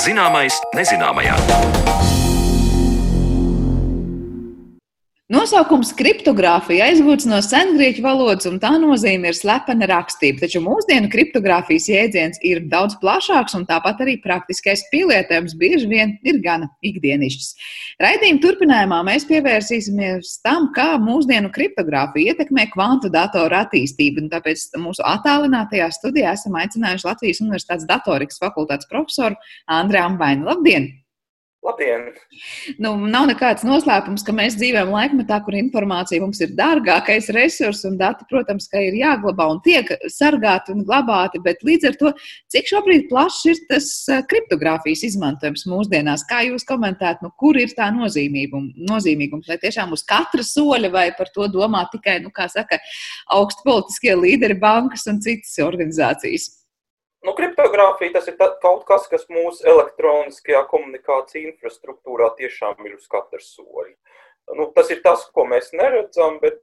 Zināmais 0.00 0.56
nezināmajā. 0.72 1.89
Nosaukums 5.30 5.92
kriptogrāfija 5.94 6.88
aizgūts 6.90 7.22
no 7.30 7.36
sengrieķu 7.46 8.02
valodas, 8.02 8.48
un 8.50 8.56
tā 8.58 8.72
nozīme 8.82 9.30
ir 9.30 9.36
slepena 9.38 9.86
rakstība. 9.86 10.40
Taču 10.42 10.58
mūsdienu 10.64 11.06
kriptogrāfijas 11.12 11.84
jēdziens 11.86 12.40
ir 12.48 12.64
daudz 12.72 12.96
plašāks, 12.98 13.54
un 13.54 13.62
tāpat 13.68 14.02
arī 14.02 14.16
praktiskais 14.24 14.82
pielietojums 14.90 15.54
bieži 15.60 15.86
vien 15.86 16.16
ir 16.26 16.40
gana 16.42 16.66
ikdienišķs. 16.82 17.46
Raidījuma 18.02 18.42
turpinājumā 18.42 18.98
mēs 19.06 19.28
pievērsīsimies 19.28 20.32
tam, 20.42 20.72
kā 20.74 20.96
mūsdienu 20.98 21.52
kriptogrāfija 21.54 22.34
ietekmē 22.34 22.66
kvantu 22.74 23.12
datoru 23.14 23.60
attīstību. 23.60 24.26
Tāpēc 24.34 24.64
mūsu 24.82 25.04
attālinātajā 25.06 25.92
studijā 25.94 26.34
esam 26.34 26.58
aicinājuši 26.58 27.06
Latvijas 27.06 27.44
Universitātes 27.46 27.86
datorikas 27.86 28.42
fakultātes 28.42 28.90
profesoru 28.90 29.38
Andrēnu 29.78 30.10
Ambainu. 30.10 30.50
Labdien! 30.50 30.90
Labdien! 31.60 32.06
Nu, 32.80 32.94
nav 33.12 33.26
nekāds 33.28 33.66
noslēpums, 33.68 34.22
ka 34.24 34.32
mēs 34.32 34.54
dzīvojam 34.56 34.94
laikmetā, 34.94 35.42
kur 35.44 35.52
informācija 35.58 36.22
mums 36.22 36.38
ir 36.40 36.54
dārgākais 36.56 37.26
resurs, 37.36 37.82
un 37.84 37.98
dati, 38.00 38.24
protams, 38.30 38.70
ir 38.80 38.96
jāglabā 38.96 39.44
un 39.52 39.60
tiek 39.66 39.90
sargāti 40.08 40.72
un 40.72 40.86
glabāti. 40.88 41.42
Bet 41.44 41.60
līdz 41.66 41.90
ar 41.90 41.98
to, 42.00 42.12
cik 42.54 42.70
šobrīd 42.70 43.04
plašs 43.10 43.42
ir 43.52 43.60
tas 43.68 43.90
kriptogrāfijas 44.30 45.04
izmantojums 45.10 45.66
mūsdienās, 45.68 46.24
kā 46.30 46.40
jūs 46.46 46.64
komentētu, 46.70 47.28
nu, 47.28 47.32
kur 47.36 47.60
ir 47.60 47.76
tā 47.76 47.90
nozīmīgums? 47.92 49.50
Vai 49.50 49.58
tiešām 49.60 49.92
uz 49.92 50.06
katra 50.08 50.46
soļa, 50.46 50.88
vai 50.96 51.10
par 51.18 51.28
to 51.34 51.44
domā 51.52 51.84
tikai, 51.92 52.22
nu, 52.24 52.32
kā 52.32 52.48
saka, 52.48 52.80
augstu 53.36 53.68
politiskie 53.68 54.16
līderi, 54.16 54.56
bankas 54.64 55.04
un 55.12 55.20
citas 55.20 55.60
organizācijas? 55.60 56.48
Nu, 57.26 57.34
kriptogrāfija 57.36 58.14
tas 58.14 58.28
ir 58.30 58.36
tā, 58.38 58.48
kaut 58.62 58.86
kas, 58.88 59.04
kas 59.10 59.26
mūsu 59.28 59.66
elektroniskajā 59.68 60.62
komunikācija 60.70 61.50
infrastruktūrā 61.50 62.30
tiešām 62.38 62.80
ir 62.88 62.96
uz 62.96 63.04
katra 63.12 63.40
soļa. 63.44 63.92
Nu, 64.56 64.70
tas 64.76 64.88
ir 64.90 65.02
tas, 65.04 65.26
ko 65.34 65.44
mēs 65.50 65.68
neredzam, 65.76 66.38
bet 66.40 66.62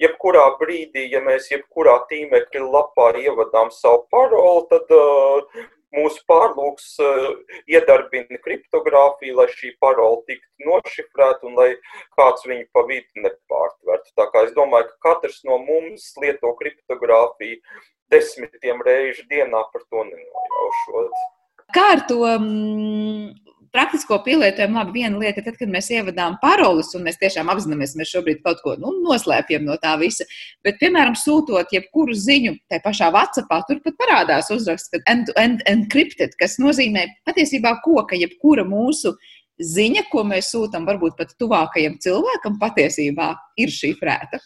jebkurā 0.00 0.44
brīdī, 0.60 1.08
ja 1.10 1.20
mēs 1.24 1.50
jebkurā 1.50 1.98
tīmekļa 2.12 2.70
lapā 2.76 3.10
ievadām 3.20 3.74
savu 3.74 4.06
paroli, 4.14 4.62
tad 4.70 4.94
uh, 4.94 5.66
mūsu 5.96 6.22
pārlūks 6.30 6.86
uh, 7.02 7.30
iedarbina 7.70 8.40
kriptogrāfiju, 8.44 9.36
lai 9.40 9.48
šī 9.52 9.72
parola 9.82 10.20
tiktu 10.28 10.68
nošifrēta 10.68 11.48
un 11.50 11.58
lai 11.58 11.70
kāds 12.18 12.46
viņu 12.46 12.68
pa 12.74 12.84
vidu 12.88 13.26
nepārtvertu. 13.26 14.14
Tā 14.18 14.28
kā 14.32 14.44
es 14.48 14.54
domāju, 14.56 14.90
ka 14.92 15.10
katrs 15.10 15.42
no 15.48 15.58
mums 15.64 16.12
lieto 16.22 16.54
kriptogrāfiju 16.60 17.60
desmitiem 18.10 18.82
reižu 18.86 19.26
dienā 19.30 19.62
par 19.72 19.86
to 19.86 20.06
nenojaušot. 20.08 21.20
Kā 21.74 21.86
ar 21.94 22.06
to 22.08 22.24
mm, 22.26 23.49
praktisko 23.74 24.18
pielietojumu, 24.24 24.78
labi, 24.78 25.00
viena 25.00 25.18
lieta 25.20 25.40
ir 25.40 25.46
tad, 25.46 25.56
kad 25.60 25.72
mēs 25.72 25.90
ievadām 25.94 26.36
paroles, 26.42 26.92
un 26.96 27.04
mēs 27.06 27.18
tiešām 27.20 27.50
apzināmies, 27.52 27.96
mēs 27.98 28.12
šobrīd 28.14 28.42
kaut 28.46 28.62
ko 28.64 28.76
nu, 28.80 28.92
noslēpjam 29.04 29.66
no 29.66 29.76
tā 29.82 29.96
visa. 30.00 30.26
Bet, 30.66 30.78
piemēram, 30.82 31.16
sūtot 31.18 31.72
jebkuru 31.74 32.16
ziņu, 32.16 32.56
tai 32.70 32.80
pašā 32.84 33.10
WhatsAppā, 33.14 33.62
tur 33.68 33.82
pat 33.84 33.98
parādās 34.00 34.52
uzraksts, 34.54 34.92
ka 34.92 35.02
end-to-end 35.12 35.62
-end 35.64 35.68
encrypted, 35.74 36.36
kas 36.40 36.58
nozīmē 36.62 37.06
patiesībā 37.28 37.76
ko, 37.84 38.02
ka 38.06 38.18
jebkura 38.18 38.64
mūsu 38.64 39.14
ziņa, 39.60 40.06
ko 40.12 40.24
mēs 40.24 40.52
sūtām 40.54 40.86
varbūt 40.88 41.18
pat 41.18 41.34
tuvākajam 41.40 41.98
cilvēkam, 42.00 42.58
patiesībā 42.60 43.34
ir 43.56 43.68
šifrēta. 43.68 44.40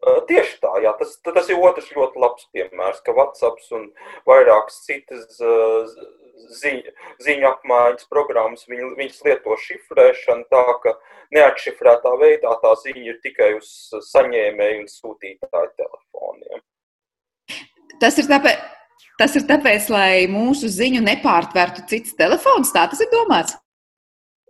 Tieši 0.00 0.54
tā, 0.62 0.70
jā, 0.80 0.94
tas, 0.96 1.18
tas 1.20 1.48
ir 1.52 1.60
otrs 1.60 1.90
ļoti 1.92 2.20
labs 2.22 2.46
piemērs, 2.56 3.02
ka 3.04 3.12
WhatsApp 3.12 3.60
un 3.76 3.90
vairākas 4.28 4.78
citas 4.86 5.36
ziņu, 6.60 6.94
ziņu 7.26 7.48
apmaiņas 7.50 8.08
programmas, 8.10 8.66
viņi, 8.70 8.90
viņas 8.98 9.22
lieto 9.26 9.56
šifrēšanu 9.66 10.46
tā, 10.52 10.64
ka 10.82 10.96
neatšifrētā 11.36 12.12
veidā 12.20 12.56
tā 12.62 12.74
ziņa 12.82 13.06
ir 13.06 13.22
tikai 13.24 13.54
uz 13.58 13.70
saņēmēju 14.10 14.82
un 14.82 14.90
sūtītāju 14.90 15.72
telefoniem. 15.78 16.62
Tas 18.00 18.16
ir 18.20 18.28
tāpēc, 18.30 18.68
tas 19.20 19.34
ir 19.36 19.48
tāpēc 19.48 19.90
lai 19.92 20.12
mūsu 20.30 20.70
ziņu 20.72 21.02
nepārtvertu 21.04 21.84
cits 21.90 22.16
telefons, 22.18 22.72
tā 22.74 22.86
tas 22.90 23.02
ir 23.04 23.12
domāts. 23.12 23.58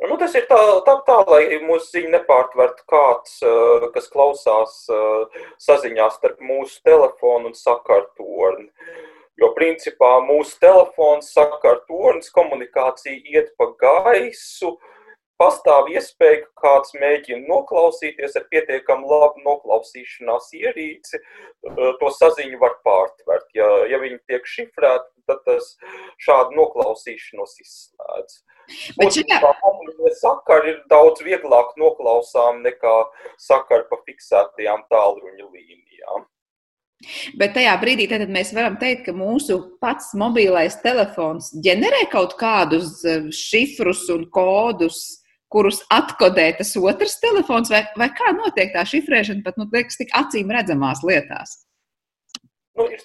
Nu, 0.01 0.17
tas 0.17 0.33
ir 0.39 0.47
tā, 0.49 0.57
tā, 0.87 0.95
tā 1.05 1.19
lai 1.29 1.43
mūsu 1.61 1.99
ziņu 1.99 2.15
nepārtvertu 2.15 2.87
kāds, 2.89 3.35
eh, 3.45 3.87
kas 3.93 4.09
klausās 4.09 4.77
eh, 4.89 5.41
saziņā 5.61 6.07
starp 6.15 6.41
mūsu 6.41 6.81
telefonu 6.89 7.51
un 7.51 7.57
sakartorni. 7.59 8.71
Jo 9.41 9.51
principā 9.57 10.19
mūsu 10.27 10.59
telefons, 10.61 11.31
sakartornis, 11.33 12.29
komunikācija 12.35 13.17
iet 13.33 13.55
pa 13.57 13.71
gaisu, 13.81 14.75
pastāv 15.41 15.89
iespēja, 15.95 16.43
ka 16.43 16.67
kāds 16.67 16.93
mēģina 17.01 17.49
noklausīties 17.49 18.37
ar 18.37 18.45
pietiekami 18.53 19.09
labu 19.09 19.41
noklausīšanās 19.47 20.51
ierīci, 20.59 21.17
eh, 21.17 21.81
to 22.03 22.11
saziņu 22.19 22.61
var 22.61 22.77
pārtvert. 22.85 23.49
Ja, 23.57 23.71
ja 23.89 24.01
viņi 24.03 24.21
tiek 24.29 24.45
šifrēti, 24.45 25.09
tad 25.31 25.41
tas 25.47 25.73
šādu 26.27 26.59
noklausīšanos 26.59 27.57
izslēdz. 27.65 28.41
Bet 29.01 29.17
šajā... 29.17 29.41
Sakari 30.21 30.75
ir 30.75 30.83
daudz 30.91 31.25
vieglāk 31.25 31.73
noklausām 31.81 32.61
nekā 32.67 32.97
sakari 33.41 33.89
pa 33.91 33.99
fiksētajām 34.05 34.85
tālruņa 34.93 35.49
līnijām. 35.49 36.29
Bet 37.41 37.55
tajā 37.57 37.73
brīdī 37.81 38.07
mēs 38.29 38.53
varam 38.53 38.77
teikt, 38.81 39.07
ka 39.07 39.15
mūsu 39.17 39.57
pats 39.81 40.13
mobilais 40.21 40.77
telefons 40.83 41.49
ģenerē 41.65 42.05
kaut 42.13 42.37
kādus 42.41 43.01
eh, 43.09 43.31
šifrus 43.33 44.05
un 44.13 44.27
kodus, 44.35 45.01
kurus 45.51 45.81
atkodē 45.91 46.51
tas 46.59 46.75
otrs 46.77 47.17
telefons, 47.23 47.73
vai, 47.73 47.83
vai 47.99 48.11
kā 48.15 48.35
notiek 48.37 48.75
tā 48.75 48.85
šifrēšana 48.87 49.43
pat 49.47 49.57
nu, 49.59 49.67
liekas, 49.73 49.99
tik 49.99 50.13
acīm 50.15 50.53
redzamās 50.55 51.01
lietās? 51.07 51.57
Nu, 52.77 52.87
ir 52.87 53.01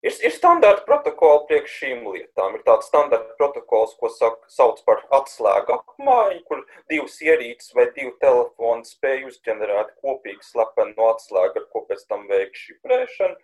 Ir, 0.00 0.14
ir 0.24 0.32
standarta 0.32 0.86
protokoli 0.88 1.42
priekš 1.48 1.72
šīm 1.82 2.06
lietām. 2.08 2.54
Ir 2.56 2.62
tāds 2.64 2.86
standarta 2.88 3.34
protokols, 3.40 3.92
ko 4.00 4.08
saka, 4.14 4.48
sauc 4.48 4.78
par 4.86 5.02
atslēgu 5.18 5.74
apmaiņu, 5.74 6.40
kur 6.48 6.62
divas 6.92 7.18
ierīces 7.20 7.74
vai 7.76 7.84
divi 7.96 8.14
telefoni 8.22 8.88
spēj 8.88 9.26
uzģenerēt 9.28 9.92
kopīgi 10.00 10.48
slepenu 10.48 10.96
no 10.96 11.10
atslēgu, 11.12 11.60
ar 11.60 11.68
ko 11.74 11.84
pēc 11.90 12.06
tam 12.08 12.24
veikt 12.32 12.56
šifrēšanu. 12.62 13.36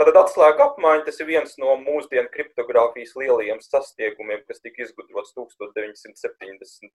Tātad 0.00 0.16
atslēga 0.20 0.66
apmaiņa 0.68 1.06
tas 1.08 1.18
ir 1.20 1.28
viens 1.28 1.56
no 1.60 1.72
mūsdienu 1.80 2.28
kriptogrāfijas 2.36 3.16
lielajiem 3.20 3.64
sasniegumiem, 3.64 4.44
kas 4.48 4.60
tika 4.64 4.84
izgudrots 4.84 5.32
1970. 5.36 6.92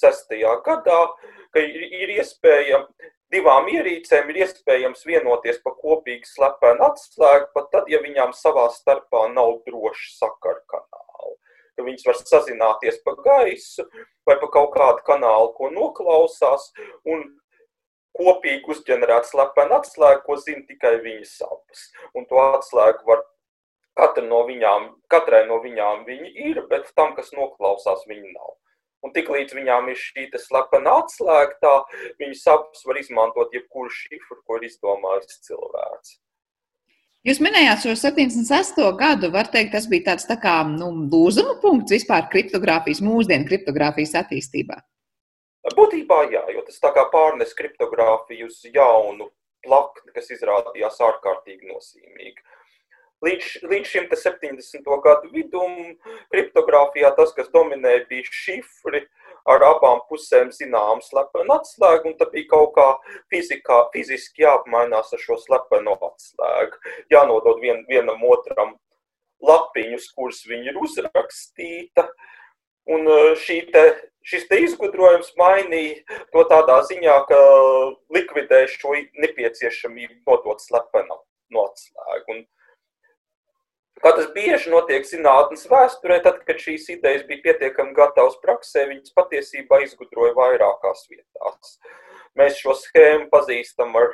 6. 0.00 0.34
gadā, 0.66 1.00
ka 1.54 1.62
ir, 1.62 1.84
ir 2.02 2.16
iespējams 2.18 3.12
divām 3.34 3.68
ierīcēm 3.72 4.30
ir 4.30 4.42
iespējams 4.44 5.04
vienoties 5.08 5.60
par 5.64 5.76
kopīgu 5.80 6.28
slepenu 6.28 6.86
atslēgu, 6.88 7.50
pat 7.56 7.70
tad, 7.72 7.90
ja 7.90 8.00
viņām 8.04 8.34
savā 8.36 8.68
starpā 8.74 9.26
nav 9.32 9.58
droši 9.66 10.12
sakaru 10.18 10.62
kanāli. 10.70 11.36
Ka 11.74 11.86
viņas 11.86 12.06
var 12.06 12.20
sazināties 12.20 13.00
pa 13.06 13.16
gaisu 13.24 13.86
vai 14.28 14.36
pa 14.38 14.50
kaut 14.56 14.74
kādu 14.76 15.02
kanālu, 15.08 15.50
ko 15.56 15.70
noklausās, 15.74 16.70
un 17.10 17.24
kopīgi 18.14 18.70
uzģenerēt 18.70 19.26
slepenu 19.26 19.80
atslēgu, 19.80 20.22
ko 20.26 20.38
zina 20.38 20.62
tikai 20.68 20.96
viņas 21.02 21.38
abas. 21.48 21.88
Un 22.14 22.28
to 22.30 22.38
atslēgu 22.44 23.02
var 23.08 23.24
katra 23.98 24.22
no 24.26 24.44
viņām, 24.46 24.92
katrai 25.10 25.42
no 25.48 25.58
viņām 25.64 26.06
viņi 26.06 26.30
ir, 26.50 26.62
bet 26.70 26.92
tam, 26.94 27.16
kas 27.18 27.34
noklausās, 27.34 28.06
viņi 28.10 28.30
nav. 28.36 28.54
Un 29.04 29.12
tiklīdz 29.12 29.52
viņām 29.56 29.90
ir 29.92 30.00
šī 30.00 30.26
slepena 30.40 30.98
atslēgta, 31.02 31.72
viņas 32.20 32.44
abas 32.54 32.84
var 32.88 33.00
izmantot 33.00 33.52
jebkuru 33.52 33.92
šifru, 33.92 34.40
ko 34.46 34.56
ir 34.56 34.70
izdomājis 34.70 35.42
cilvēks. 35.44 36.14
Jūs 37.24 37.38
minējāt 37.40 37.84
šo 37.84 37.92
76. 37.96 38.80
gadu, 39.00 39.30
var 39.32 39.48
teikt, 39.52 39.72
tas 39.72 39.86
bija 39.88 40.10
tāds 40.10 40.26
tā 40.28 40.36
kā 40.40 40.58
nu, 40.68 40.90
lūzuma 41.12 41.54
punkts 41.62 41.94
vispār 41.94 42.26
kriptogrāfijas, 42.32 43.00
mūsdienu 43.04 43.48
kriptogrāfijas 43.48 44.12
attīstībā. 44.20 44.76
Būtībā 45.72 46.18
jā, 46.28 46.42
jo 46.52 46.64
tas 46.66 46.76
tā 46.82 46.90
kā 46.92 47.06
pārnes 47.12 47.56
kriptogrāfiju 47.56 48.50
uz 48.50 48.58
jaunu 48.68 49.30
plakni, 49.64 50.12
kas 50.12 50.28
izrādījās 50.36 51.00
ārkārtīgi 51.00 51.70
nozīmīgi. 51.70 52.44
Līdz, 53.24 53.50
līdz 53.70 53.88
šim 53.88 54.06
70. 54.10 54.88
gadu 55.04 55.30
vidum 55.32 55.76
kriptogrāfijā 56.34 57.12
tas, 57.16 57.32
kas 57.36 57.48
dominēja, 57.54 58.04
bija 58.10 58.26
šifri 58.28 59.04
ar 59.48 59.64
abām 59.64 60.02
pusēm 60.08 60.50
zinām 60.52 61.00
slepenu 61.04 61.54
atslēgu, 61.56 62.10
un 62.10 62.16
tad 62.20 62.32
bija 62.34 62.50
kaut 62.50 62.72
kā 62.76 62.86
fizikā, 63.32 63.78
fiziski 63.94 64.44
jāapmainās 64.44 65.12
ar 65.14 65.22
šo 65.22 65.38
slepeno 65.40 65.96
atslēgu. 66.08 66.80
Jānodod 67.12 67.60
vien, 67.64 67.84
vienam 67.88 68.24
otram 68.28 68.74
lapiņus, 69.44 70.08
kuras 70.16 70.42
viņi 70.48 70.72
ir 70.72 70.80
uzrakstīta. 70.80 72.08
Un 72.94 73.08
e, 73.08 73.60
te, 73.72 73.84
šis 74.28 74.48
te 74.50 74.58
izgudrojums 74.66 75.30
mainīja 75.40 76.18
to 76.32 76.44
tādā 76.50 76.82
ziņā, 76.90 77.14
ka 77.30 77.38
likvidēja 78.16 78.72
šo 78.74 78.96
nepieciešamību 79.24 80.20
nodot 80.26 80.60
slepenu 80.64 81.20
no 81.54 81.64
atslēgu. 81.70 82.36
Un 82.36 82.44
Kā 84.04 84.10
tas 84.12 84.26
bieži 84.34 84.68
notiek 84.68 85.06
zinātnīs 85.08 85.62
vēsturē, 85.70 86.18
tad, 86.26 86.42
kad 86.44 86.58
šīs 86.60 86.90
idejas 86.92 87.22
bija 87.24 87.40
pietiekami 87.46 87.94
gatavas 87.96 88.34
praksē, 88.42 88.82
viņas 88.90 89.14
patiesībā 89.16 89.78
izgudroja 89.80 90.34
vairākās 90.36 91.06
vietās. 91.08 91.78
Mēs 92.36 92.58
šo 92.60 92.74
schēmu 92.76 93.30
pazīstam 93.32 93.94
ar 93.96 94.10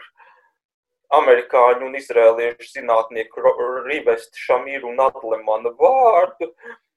amerikāņu 1.18 1.88
un 1.88 1.96
izrēliešu 1.98 2.68
zinātnieku 2.76 3.42
Rivestu 3.88 4.38
Šamiru 4.38 4.92
un 4.92 5.02
Adlemanu 5.08 5.72
vārdu, 5.80 6.52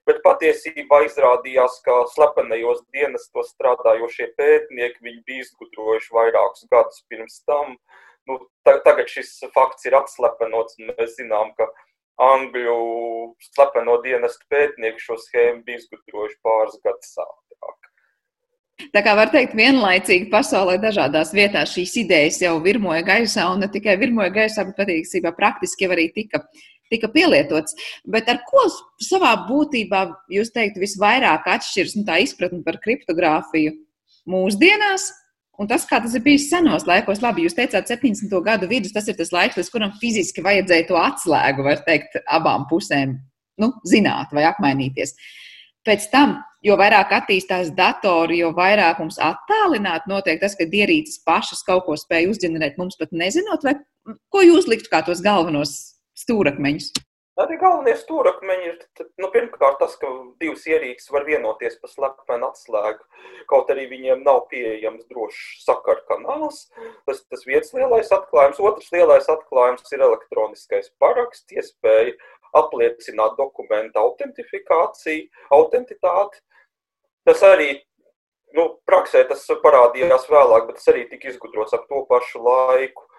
bet 0.06 0.20
patiesībā 0.26 1.00
izrādījās, 1.08 1.80
ka 1.86 1.96
slepenajos 2.12 2.84
dienestos 2.94 3.56
strādājošie 3.56 4.28
pētnieki 4.38 5.02
viņi 5.08 5.24
bija 5.26 5.48
izgudrojuši 5.48 6.14
vairākus 6.20 6.70
gadus 6.70 7.02
pirms 7.10 7.42
tam. 7.50 7.74
Nu, 8.30 8.38
tagad 8.68 9.10
šis 9.10 9.34
fakts 9.56 9.90
ir 9.90 9.98
atslepenots, 9.98 10.78
un 10.78 10.94
mēs 10.94 11.18
zinām, 11.18 11.56
ka 11.58 11.72
Angļu 12.22 12.76
slepeno 13.42 13.98
dienestu 14.04 14.46
pētnieki 14.54 15.02
šo 15.02 15.18
schēmu 15.18 15.64
bija 15.66 15.82
izgudrojuši 15.82 16.38
pāris 16.46 16.78
gadus 16.86 17.16
ātrāk. 17.24 17.90
Tā 18.94 19.02
kā 19.06 19.14
var 19.18 19.32
teikt, 19.34 19.56
vienlaicīgi 19.58 20.30
pasaulē 20.34 20.76
dažādās 20.82 21.32
vietās 21.34 21.74
šīs 21.74 21.96
idejas 22.04 22.40
jau 22.42 22.58
virmoja 22.62 23.02
gaisā, 23.08 23.48
un 23.54 23.64
ne 23.64 23.70
tikai 23.72 23.96
virmoja 24.02 24.34
gaisā, 24.34 24.66
bet 24.68 24.78
patiesībā 24.82 25.34
praktiski 25.38 25.90
arī 25.90 26.08
tika, 26.14 26.44
tika 26.92 27.10
pielietots. 27.14 27.78
Bet 28.06 28.30
ar 28.30 28.44
ko 28.50 28.66
savā 29.02 29.34
būtībā 29.48 30.04
jūs 30.34 30.54
teiktu 30.54 30.84
visvairāk 30.84 31.50
atšķiras 31.56 31.98
nu, 31.98 32.06
tā 32.10 32.20
izpratne 32.26 32.62
par 32.66 32.82
kriptogrāfiju 32.84 33.78
mūsdienās 34.30 35.10
Un 35.62 35.70
tas, 35.70 35.84
kā 35.86 36.00
tas 36.02 36.16
ir 36.18 36.24
bijis 36.26 36.48
senos 36.50 36.88
laikos, 36.90 37.22
labi, 37.22 37.44
jūs 37.46 37.54
teicāt, 37.54 37.86
70. 37.92 38.32
gadu 38.46 38.70
vidus, 38.72 38.94
tas 38.96 39.06
ir 39.10 39.18
tas 39.20 39.30
laiks, 39.36 39.60
līdz 39.60 39.70
kuram 39.70 39.94
fiziski 40.02 40.42
vajadzēja 40.42 40.88
to 40.90 40.98
atslēgu, 40.98 41.66
var 41.68 41.84
teikt, 41.86 42.18
abām 42.26 42.66
pusēm 42.72 43.20
nu, 43.62 43.70
zināt 43.86 44.34
vai 44.34 44.48
apmainīties. 44.50 45.14
Pēc 45.86 46.08
tam, 46.10 46.38
jo 46.66 46.78
vairāk 46.80 47.12
attīstās 47.20 47.70
datori, 47.78 48.40
jo 48.42 48.50
vairāk 48.56 49.02
mums 49.04 49.20
attālināt 49.22 50.08
notiek 50.10 50.42
tas, 50.42 50.56
ka 50.58 50.66
ierīces 50.66 51.22
pašas 51.28 51.62
kaut 51.68 51.86
ko 51.86 51.98
spēj 52.00 52.32
uzģenerēt, 52.32 52.80
mums 52.82 52.98
pat 52.98 53.14
nezinot, 53.14 53.68
vai 53.68 53.76
ko 54.34 54.42
jūs 54.42 54.70
liktu 54.72 54.90
kā 54.90 55.04
tos 55.06 55.22
galvenos 55.22 55.76
stūrakmeņus? 56.18 56.90
Arī 57.42 57.56
galvenie 57.58 57.96
stūrakmeņi 57.98 58.68
ir 58.70 59.06
nu, 59.18 59.28
pirmkārt 59.34 59.80
tas, 59.82 59.96
ka 59.98 60.10
divas 60.42 60.68
ierīces 60.70 61.10
var 61.10 61.24
vienoties 61.26 61.80
par 61.82 61.90
slepenu 61.90 62.46
atslēgu, 62.52 63.08
kaut 63.50 63.72
arī 63.74 63.88
viņiem 63.90 64.22
nav 64.28 64.44
pieejams 64.52 65.08
drošs 65.10 65.64
sakaru 65.66 66.04
kanāls. 66.12 66.68
Tas 67.10 67.24
tas 67.26 67.48
viens 67.50 67.74
lielais 67.74 68.14
atklājums. 68.14 68.62
Otrs 68.62 68.94
lielais 68.94 69.30
atklājums 69.34 69.90
ir 69.96 70.06
elektroniskais 70.06 70.92
paraksts, 71.02 71.50
iespēja 71.58 72.14
apliecināt 72.54 73.34
dokumentu 73.40 74.04
autentifikāciju, 74.04 75.26
autentitāti. 75.58 76.38
tas 77.26 77.42
arī, 77.48 77.72
nu, 78.54 78.68
praksē 78.86 79.24
tas 79.26 79.48
parādījās 79.64 80.30
vēlāk, 80.30 80.68
bet 80.70 80.78
tas 80.78 80.94
arī 80.94 81.08
tika 81.10 81.32
izgudrots 81.32 81.74
ap 81.74 81.90
to 81.90 82.06
pašu 82.06 82.46
laiku. 82.46 83.10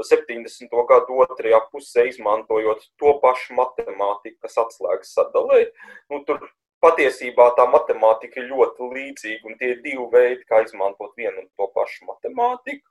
70. 0.00 0.72
gadu 0.88 1.20
otrajā 1.24 1.60
pusē, 1.72 2.06
izmantojot 2.08 2.84
to 3.00 3.12
pašu 3.22 3.56
matemātiku, 3.58 4.38
kas 4.46 4.58
atslēgas 4.64 5.12
sadalē. 5.18 5.66
Nu, 6.10 6.22
tur 6.28 6.40
patiesībā 6.82 7.52
tā 7.58 7.66
matemātika 7.70 8.40
ir 8.40 8.48
ļoti 8.50 8.88
līdzīga, 8.94 9.42
un 9.48 9.58
tie 9.60 9.74
ir 9.74 9.82
divi 9.84 10.06
veidi, 10.14 10.46
kā 10.48 10.62
izmantot 10.64 11.12
vienu 11.18 11.44
un 11.44 11.50
to 11.58 11.68
pašu 11.76 12.08
matemātiku. 12.08 12.88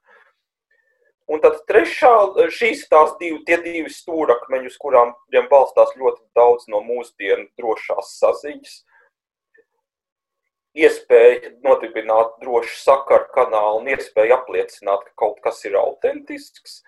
Un 1.31 1.39
tad 1.39 1.61
trešā, 1.69 2.11
šīs 2.51 2.87
tās 2.91 3.13
divi, 3.19 3.39
tie 3.47 3.57
divi 3.63 3.91
stūrakmeņi, 3.91 4.71
uz 4.71 4.77
kurām 4.81 5.13
balstās 5.51 5.93
ļoti 5.95 6.25
daudz 6.35 6.67
no 6.71 6.81
mūsdienu 6.83 7.47
drošās 7.59 8.17
saziņas. 8.19 8.81
Iespēja 10.71 11.51
nodibināt 11.65 12.37
drošu 12.43 12.77
sakaru 12.79 13.27
kanālu 13.35 13.81
un 13.81 13.89
iespēja 13.91 14.37
apliecināt, 14.39 15.03
ka 15.09 15.17
kaut 15.25 15.41
kas 15.43 15.59
ir 15.67 15.75
autentisks. 15.75 16.79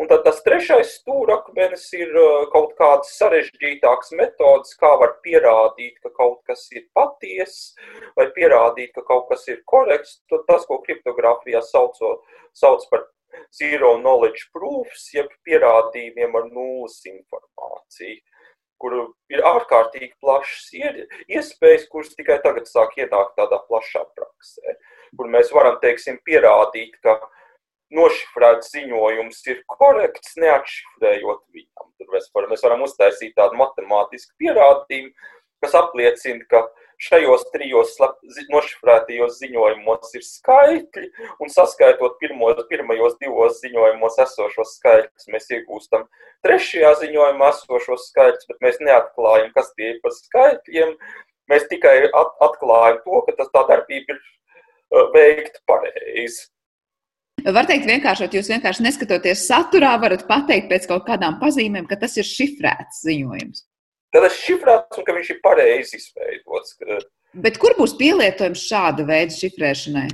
Un 0.00 0.08
tad 0.08 0.24
tas 0.24 0.40
trešais 0.42 0.94
stūrakmenis 0.96 1.84
ir 1.94 2.14
uh, 2.16 2.46
kaut 2.50 2.72
kādas 2.78 3.12
sarežģītākas 3.20 4.14
metodas, 4.18 4.72
kā 4.80 4.90
var 4.98 5.18
pierādīt, 5.22 5.98
ka 6.02 6.10
kaut 6.16 6.40
kas 6.48 6.64
ir 6.72 6.86
patiess, 6.96 7.74
vai 8.16 8.26
pierādīt, 8.34 8.94
ka 8.96 9.04
kaut 9.06 9.28
kas 9.28 9.44
ir 9.52 9.60
korekts. 9.68 10.18
Tas, 10.32 10.64
ko 10.66 10.80
kriptogrāfijā 10.86 11.60
sauco, 11.68 12.16
sauc 12.56 12.88
par 12.90 13.04
zero 13.54 13.98
knowledge 14.00 14.48
proofs, 14.56 15.10
jeb 15.14 15.28
pierādījumiem 15.46 16.40
ar 16.40 16.48
nulles 16.50 16.98
informāciju, 17.12 18.18
kur 18.82 18.96
ir 19.30 19.44
ārkārtīgi 19.46 20.16
plašas 20.22 20.72
iespējas, 21.30 21.86
kuras 21.92 22.16
tikai 22.18 22.40
tagad 22.42 22.66
sāk 22.70 22.96
ienākt 22.98 23.36
tādā 23.38 23.60
plašā 23.68 24.02
praksē, 24.16 24.74
kur 25.18 25.30
mēs 25.30 25.52
varam, 25.54 25.78
teiksim, 25.84 26.18
pierādīt, 26.26 26.98
ka 27.04 27.20
nošifrēts 27.92 28.72
ziņojums 28.74 29.42
ir 29.52 29.62
korekts, 29.70 30.34
neatšifrējot 30.42 31.42
viņam. 31.54 31.90
Tur 32.00 32.14
mēs 32.14 32.30
varam, 32.34 32.54
mēs 32.54 32.64
varam 32.66 32.84
uztaisīt 32.88 33.36
tādu 33.38 33.58
matemātisku 33.60 34.34
pierādījumu, 34.42 35.12
kas 35.62 35.76
apliecina, 35.78 36.42
ka 36.50 36.64
šajos 37.02 37.46
trijos 37.52 37.96
nošifrētajos 38.52 39.38
ziņojumos 39.40 40.14
ir 40.18 40.24
skaitļi, 40.26 41.08
un 41.42 41.50
saskaitot 41.52 42.18
pirmos, 42.22 42.60
pirmajos 42.70 43.18
divos 43.22 43.58
ziņojumos 43.64 44.20
esošos 44.26 44.76
skaitļus, 44.78 45.28
mēs 45.34 45.50
iegūstam 45.56 46.06
trešajā 46.46 46.94
ziņojumā 47.02 47.50
esošos 47.56 48.08
skaitļus, 48.12 48.48
bet 48.52 48.64
mēs 48.66 48.80
neatklājam, 48.86 49.50
kas 49.56 49.72
tie 49.76 49.94
ir 49.94 50.00
par 50.04 50.14
skaitļiem. 50.18 50.96
Mēs 51.50 51.66
tikai 51.68 51.96
atklājam 52.14 53.02
to, 53.04 53.22
ka 53.26 53.36
tas 53.40 53.50
tā 53.52 53.64
darbība 53.68 54.14
ir 54.14 54.20
uh, 54.22 55.08
veikta 55.14 55.58
pareizi. 55.68 56.46
Var 57.42 57.66
teikt, 57.66 57.88
vienkāršot, 57.90 58.36
jūs 58.36 58.48
vienkārši 58.52 58.84
neskatoties 58.86 59.42
saturā, 59.48 59.96
varat 59.98 60.22
pateikt 60.28 60.68
pēc 60.70 60.86
kaut 60.86 61.08
kādām 61.08 61.40
pazīmēm, 61.42 61.88
ka 61.90 61.98
tas 61.98 62.14
ir 62.20 62.28
šifrēts 62.28 63.02
ziņojums. 63.02 63.64
Tad 64.12 64.26
tas 64.26 64.36
šifrēts 64.44 65.00
un 65.00 65.06
ka 65.06 65.14
viņš 65.16 65.30
ir 65.32 65.40
pareizi 65.44 65.98
izveidots. 65.98 66.76
Bet 67.32 67.56
kur 67.60 67.72
būs 67.78 67.96
pielietojums 67.96 68.66
šāda 68.68 69.06
veida 69.08 69.32
šifrēšanai? 69.32 70.10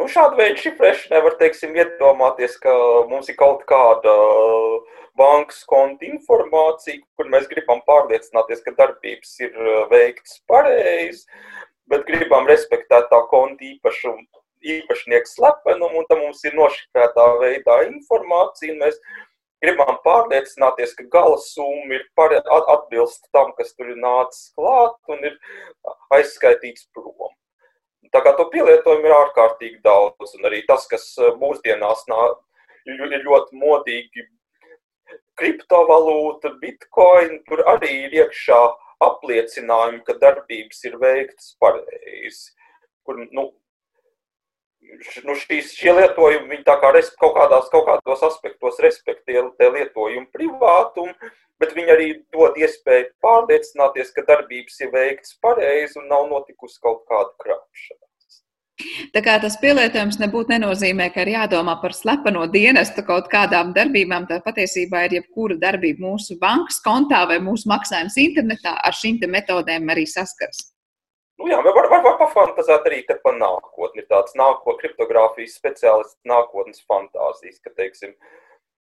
Nu, 0.00 0.06
šāda 0.08 0.38
veida 0.38 0.56
šifrēšanai 0.62 1.20
var 1.26 1.36
teiksim, 1.42 1.76
iedomāties, 1.76 2.56
ka 2.62 2.72
mums 3.10 3.28
ir 3.28 3.36
kaut 3.36 3.66
kāda 3.68 4.14
bankas 5.20 5.60
konta 5.68 6.08
informācija, 6.08 7.02
kur 7.20 7.28
mēs 7.28 7.50
gribam 7.50 7.82
pārliecināties, 7.84 8.62
ka 8.64 8.72
darbības 8.78 9.34
ir 9.44 9.58
veikts 9.92 10.38
pareizi, 10.48 11.26
bet 11.90 12.06
gribam 12.08 12.48
respektēt 12.48 13.10
tā 13.12 13.20
konta 13.28 13.66
īpašumu 13.74 14.24
īpašnieku 14.60 15.28
slepenumu, 15.28 16.02
un 16.02 16.08
tam 16.08 16.20
mums 16.24 16.42
ir 16.44 16.56
nošifrētā 16.56 17.26
veidā 17.40 17.76
informācija. 17.88 18.76
Mēs 18.80 18.98
gribam 19.62 19.98
pārliecināties, 20.04 20.94
ka 20.96 21.06
gala 21.12 21.38
summa 21.44 21.98
ir 21.98 22.06
pare, 22.16 22.40
atbilst 22.74 23.28
tam, 23.34 23.52
kas 23.58 23.74
tur 23.76 23.92
ir 23.92 24.00
nācis 24.00 24.50
klāt 24.56 25.12
un 25.12 25.24
ir 25.30 25.36
aizskaitīts 26.16 26.88
prom. 26.94 27.34
Tā 28.10 28.22
kā 28.24 28.32
to 28.34 28.48
pielietojumu 28.50 29.06
ir 29.06 29.14
ārkārtīgi 29.14 29.82
daudz, 29.84 30.34
un 30.38 30.48
arī 30.48 30.64
tas, 30.66 30.86
kas 30.90 31.06
eh, 31.20 31.34
mūsdienās 31.38 32.06
nā, 32.10 32.20
ir 32.90 33.26
ļoti 33.26 33.58
modīgi, 33.60 34.26
kriptovalūta, 35.40 36.54
bitcoin, 36.62 37.38
tur 37.48 37.62
arī 37.70 37.92
ir 38.06 38.16
iekšā 38.24 38.58
apliecinājumi, 39.04 40.02
ka 40.06 40.16
darbības 40.20 40.82
ir 40.88 40.98
veiktas 41.00 41.54
pareizi. 41.62 42.50
Kur, 43.06 43.22
nu, 43.32 43.46
nu, 45.26 45.36
šīs, 45.38 45.74
šie 45.78 45.94
lietojumi, 45.96 46.48
viņi 46.54 46.66
tā 46.66 46.76
kā 46.82 46.92
res, 46.96 47.12
kaut, 47.20 47.36
kādās, 47.38 47.70
kaut 47.72 47.86
kādos 47.88 48.26
aspektos 48.26 48.80
respektē 48.84 49.40
lietojumu 49.76 50.28
privātumu, 50.34 51.14
bet 51.60 51.74
viņi 51.76 51.94
arī 51.94 52.10
dod 52.34 52.58
iespēju 52.60 53.10
pārliecināties, 53.24 54.14
ka 54.16 54.26
darbības 54.28 54.80
ir 54.84 54.94
veikts 54.94 55.36
pareizi 55.42 56.00
un 56.00 56.08
nav 56.12 56.28
notikusi 56.30 56.80
kaut 56.82 57.04
kāda 57.10 57.34
krāpšana. 57.42 58.04
Tā 59.14 59.20
kā 59.24 59.34
tas 59.42 59.58
pielietojums 59.60 60.16
nebūtu 60.22 60.54
nenozīmē, 60.54 61.10
ka 61.12 61.24
ir 61.26 61.34
jādomā 61.34 61.74
par 61.82 61.92
slepeno 61.96 62.46
dienestu 62.48 63.04
kaut 63.04 63.28
kādām 63.32 63.74
darbībām. 63.76 64.24
Tā 64.30 64.40
patiesībā 64.44 65.04
ir 65.06 65.18
jebkura 65.18 65.58
darbība 65.60 66.06
mūsu 66.06 66.38
bankas 66.40 66.80
kontā 66.84 67.26
vai 67.28 67.40
mūsu 67.44 67.68
maksājums 67.68 68.16
internetā 68.24 68.78
ar 68.80 68.96
šīm 68.96 69.20
metodēm 69.28 69.92
arī 69.92 70.06
saskars. 70.08 70.70
Nu, 71.40 71.46
jā, 71.48 71.56
var, 71.64 71.86
var, 71.88 72.02
var 72.04 72.16
pafantazēt 72.20 72.84
arī 72.84 72.98
par 73.08 73.32
nākotni. 73.40 74.02
Ir 74.02 74.08
tāds 74.12 74.34
nākotnes, 74.36 74.82
kriptogrāfijas 74.82 75.54
speciālists, 75.56 76.18
nākotnes 76.28 76.82
fantāzijas, 76.84 77.62
ka, 77.64 77.70
teiksim, 77.78 78.12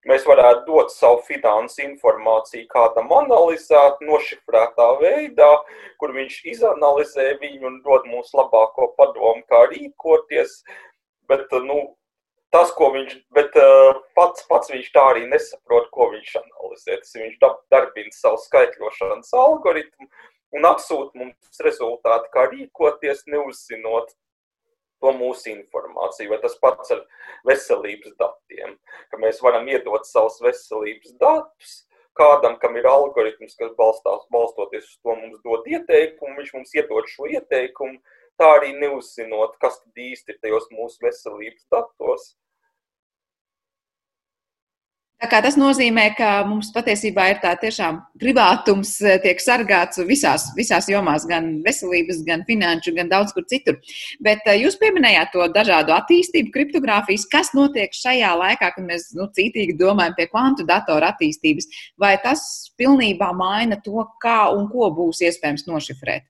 mēs 0.10 0.26
varētu 0.28 0.65
dot 0.67 0.91
savu 0.91 1.22
finansu 1.24 1.86
informāciju 1.86 2.67
kādam 2.74 3.13
analizēt, 3.15 4.02
nošifrētā 4.04 4.89
veidā, 5.00 5.48
kur 6.04 6.12
viņš 6.17 6.41
izanalizē 6.52 7.30
viņu 7.39 7.69
un 7.69 7.78
dod 7.86 8.10
mums 8.12 8.36
labāko 8.36 8.89
padomu, 9.00 9.45
kā 9.48 9.62
rīkoties. 9.72 10.58
Bet, 11.32 11.48
nu, 11.63 11.78
tas, 12.52 12.74
ko 12.76 12.89
viņš, 12.98 13.13
bet 13.39 13.56
pats, 14.19 14.43
pats 14.52 14.74
viņš 14.74 14.91
tā 14.98 15.06
arī 15.13 15.24
nesaprot, 15.32 15.88
ko 15.95 16.10
viņš 16.12 16.36
analizē. 16.41 17.00
Tas 17.06 17.15
viņš 17.24 17.39
darbina 17.72 18.19
savu 18.19 18.43
skaitļošanas 18.50 19.32
algoritmu 19.45 20.12
un 20.55 20.69
atsūta 20.69 21.17
mums 21.19 21.62
rezultāti, 21.65 22.31
kā 22.33 22.47
rīkoties, 22.49 23.25
neuzzinot 23.29 24.15
to 24.99 25.13
mūsu 25.15 25.53
informāciju. 25.53 26.31
Vai 26.33 26.39
tas 26.43 26.57
pats 26.62 26.95
ar 26.95 27.03
veselības 27.47 28.15
datiem, 28.19 28.75
ka 29.12 29.21
mēs 29.21 29.43
varam 29.45 29.69
iedot 29.71 30.07
savus 30.07 30.39
veselības 30.43 31.15
datus 31.21 31.77
kādam, 32.19 32.57
kam 32.59 32.75
ir 32.75 32.88
algoritms, 32.89 33.55
kas 33.59 33.71
balstās, 33.77 34.25
balstoties 34.33 34.88
uz 34.89 34.97
to 34.99 35.15
mums 35.15 35.39
dod 35.45 35.67
ieteikumu, 35.71 36.35
viņš 36.39 36.55
mums 36.57 36.75
iedod 36.75 37.07
šo 37.07 37.29
ieteikumu, 37.31 37.99
tā 38.39 38.49
arī 38.57 38.73
neuzzinot, 38.75 39.55
kas 39.63 39.79
tad 39.83 40.03
īsti 40.03 40.35
ir 40.35 40.41
tajos 40.43 40.67
mūsu 40.73 40.99
veselības 41.05 41.65
datos. 41.71 42.33
Tas 45.19 45.58
nozīmē, 45.60 46.05
ka 46.15 46.45
mums 46.47 46.69
patiesībā 46.71 47.25
ir 47.27 47.39
tā 47.43 47.51
tiešām 47.60 47.97
privātums 48.21 48.93
eh, 49.03 49.17
tiek 49.19 49.41
sargāts 49.43 49.99
visās, 50.08 50.45
visās 50.55 50.88
jomās, 50.88 51.25
gan 51.27 51.58
veselības, 51.65 52.21
gan 52.23 52.45
finanšu, 52.47 52.93
gan 52.95 53.10
daudz 53.12 53.34
kur 53.36 53.43
citur. 53.51 53.75
Bet 54.23 54.47
eh, 54.47 54.62
jūs 54.62 54.77
pieminējāt 54.79 55.34
to 55.34 55.43
dažādu 55.51 55.91
attīstību, 55.91 56.53
kriptogrāfijas. 56.55 57.27
Kas 57.27 57.51
notiek 57.51 57.91
šajā 57.91 58.32
laikā, 58.39 58.71
kad 58.77 58.86
mēs 58.88 59.10
nu, 59.19 59.27
cītīgi 59.36 59.75
domājam 59.82 60.15
pie 60.15 60.29
kvantu 60.32 60.63
datoru 60.69 61.10
attīstības? 61.10 61.67
Vai 61.99 62.13
tas 62.23 62.71
pilnībā 62.79 63.34
maina 63.36 63.75
to, 63.84 63.99
kā 64.23 64.45
un 64.55 64.69
ko 64.71 64.88
būs 64.95 65.19
iespējams 65.27 65.67
nošifrēt? 65.67 66.29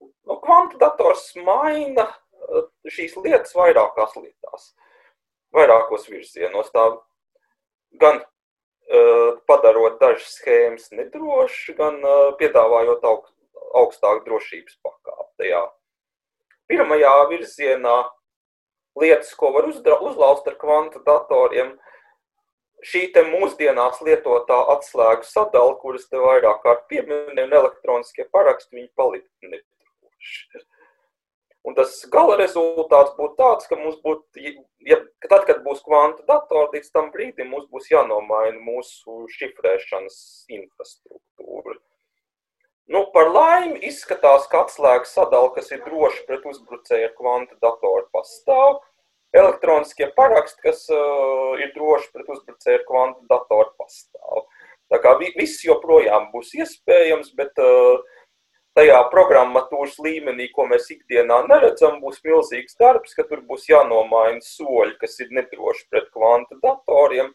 Nu, 0.00 0.38
kvantu 0.40 0.80
dators 0.80 1.34
maina 1.44 2.08
eh, 2.08 2.64
šīs 2.96 3.20
lietas 3.20 3.52
vairākās 3.60 4.16
lietās, 4.16 4.70
vairākos 5.52 6.08
virzienos. 6.08 6.72
Tā 6.72 6.94
gan 8.00 8.20
uh, 8.22 9.38
padarot 9.48 9.98
dažas 10.02 10.36
schēmas 10.38 10.90
nedrošas, 10.92 11.76
gan 11.78 11.98
uh, 12.02 12.34
piedāvājot 12.40 13.06
augst, 13.08 13.34
augstāku 13.76 14.24
drošības 14.28 14.78
pakāpi 14.84 15.42
tajā. 15.42 15.64
Pirmajā 16.70 17.14
virzienā 17.30 17.96
lietas, 18.98 19.34
ko 19.38 19.52
var 19.54 19.68
uzdra, 19.70 19.98
uzlauzt 20.02 20.48
ar 20.50 20.56
kvantu 20.60 21.02
datoriem, 21.06 21.74
šī 22.86 23.06
te 23.14 23.22
mūsdienās 23.26 24.00
lietotā 24.06 24.58
atslēgu 24.76 25.26
sadala, 25.28 25.76
kuras 25.82 26.08
te 26.10 26.20
vairāk 26.20 26.62
kārt 26.64 26.86
pieminēju, 26.90 27.46
un 27.46 27.58
elektroniskie 27.60 28.26
paraksti, 28.32 28.76
viņi 28.80 28.90
palika 28.98 29.52
nedroši. 29.52 30.66
Un 31.66 31.74
tas 31.74 31.96
gala 32.12 32.36
rezultāts 32.38 33.16
būtu 33.16 33.34
tāds, 33.40 33.66
ka 33.66 33.78
mums 33.78 33.96
būtu, 34.04 34.42
ja, 34.86 35.00
ka 35.22 35.30
tad, 35.32 35.46
kad 35.48 35.64
būs 35.64 35.82
kvanta 35.82 36.22
datori, 36.28 36.78
līdz 36.78 36.92
tam 36.94 37.10
brīdim 37.14 37.50
mums 37.50 37.66
būs 37.72 37.90
jānomaina 37.90 38.60
mūsu 38.62 39.24
šifrēšanas 39.34 40.18
infrastruktūra. 40.60 41.74
Nu, 42.86 43.00
par 43.10 43.32
laimi 43.34 43.80
izskatās, 43.88 44.46
ka 44.50 44.62
atslēgas 44.62 45.16
sadala, 45.16 45.50
kas 45.56 45.72
ir 45.74 45.82
droša 45.82 46.22
pret 46.28 46.44
uzbrucēju 46.46 47.08
ar 47.08 47.16
kvantu 47.18 47.58
datoru, 47.58 48.06
pastāv. 48.14 48.78
Elektroniskie 49.34 50.06
paraksti, 50.14 50.62
kas 50.68 50.84
uh, 50.94 51.58
ir 51.58 51.72
droši 51.74 52.12
pret 52.14 52.30
uzbrucēju 52.30 52.78
ar 52.78 52.84
kvantu 52.86 53.26
datoru, 53.32 53.72
pastāv. 53.80 54.46
Tā 54.86 55.02
kā 55.02 55.16
viss 55.18 55.66
joprojām 55.66 56.30
būs 56.30 56.54
iespējams, 56.62 57.34
bet 57.34 57.58
uh, 57.58 57.98
tajā 58.76 59.00
programmatūras 59.12 59.96
līmenī, 60.04 60.50
ko 60.52 60.68
mēs 60.70 60.90
ikdienā 60.92 61.42
neredzam, 61.48 61.98
būs 62.02 62.20
milzīgs 62.24 62.78
darbs, 62.80 63.16
ka 63.16 63.24
tur 63.28 63.42
būs 63.48 63.68
jānomaina 63.70 64.44
soļi, 64.44 64.98
kas 65.00 65.18
ir 65.24 65.32
nedroši 65.32 65.88
pret 65.90 66.12
kvantu 66.12 66.60
datoriem, 66.62 67.32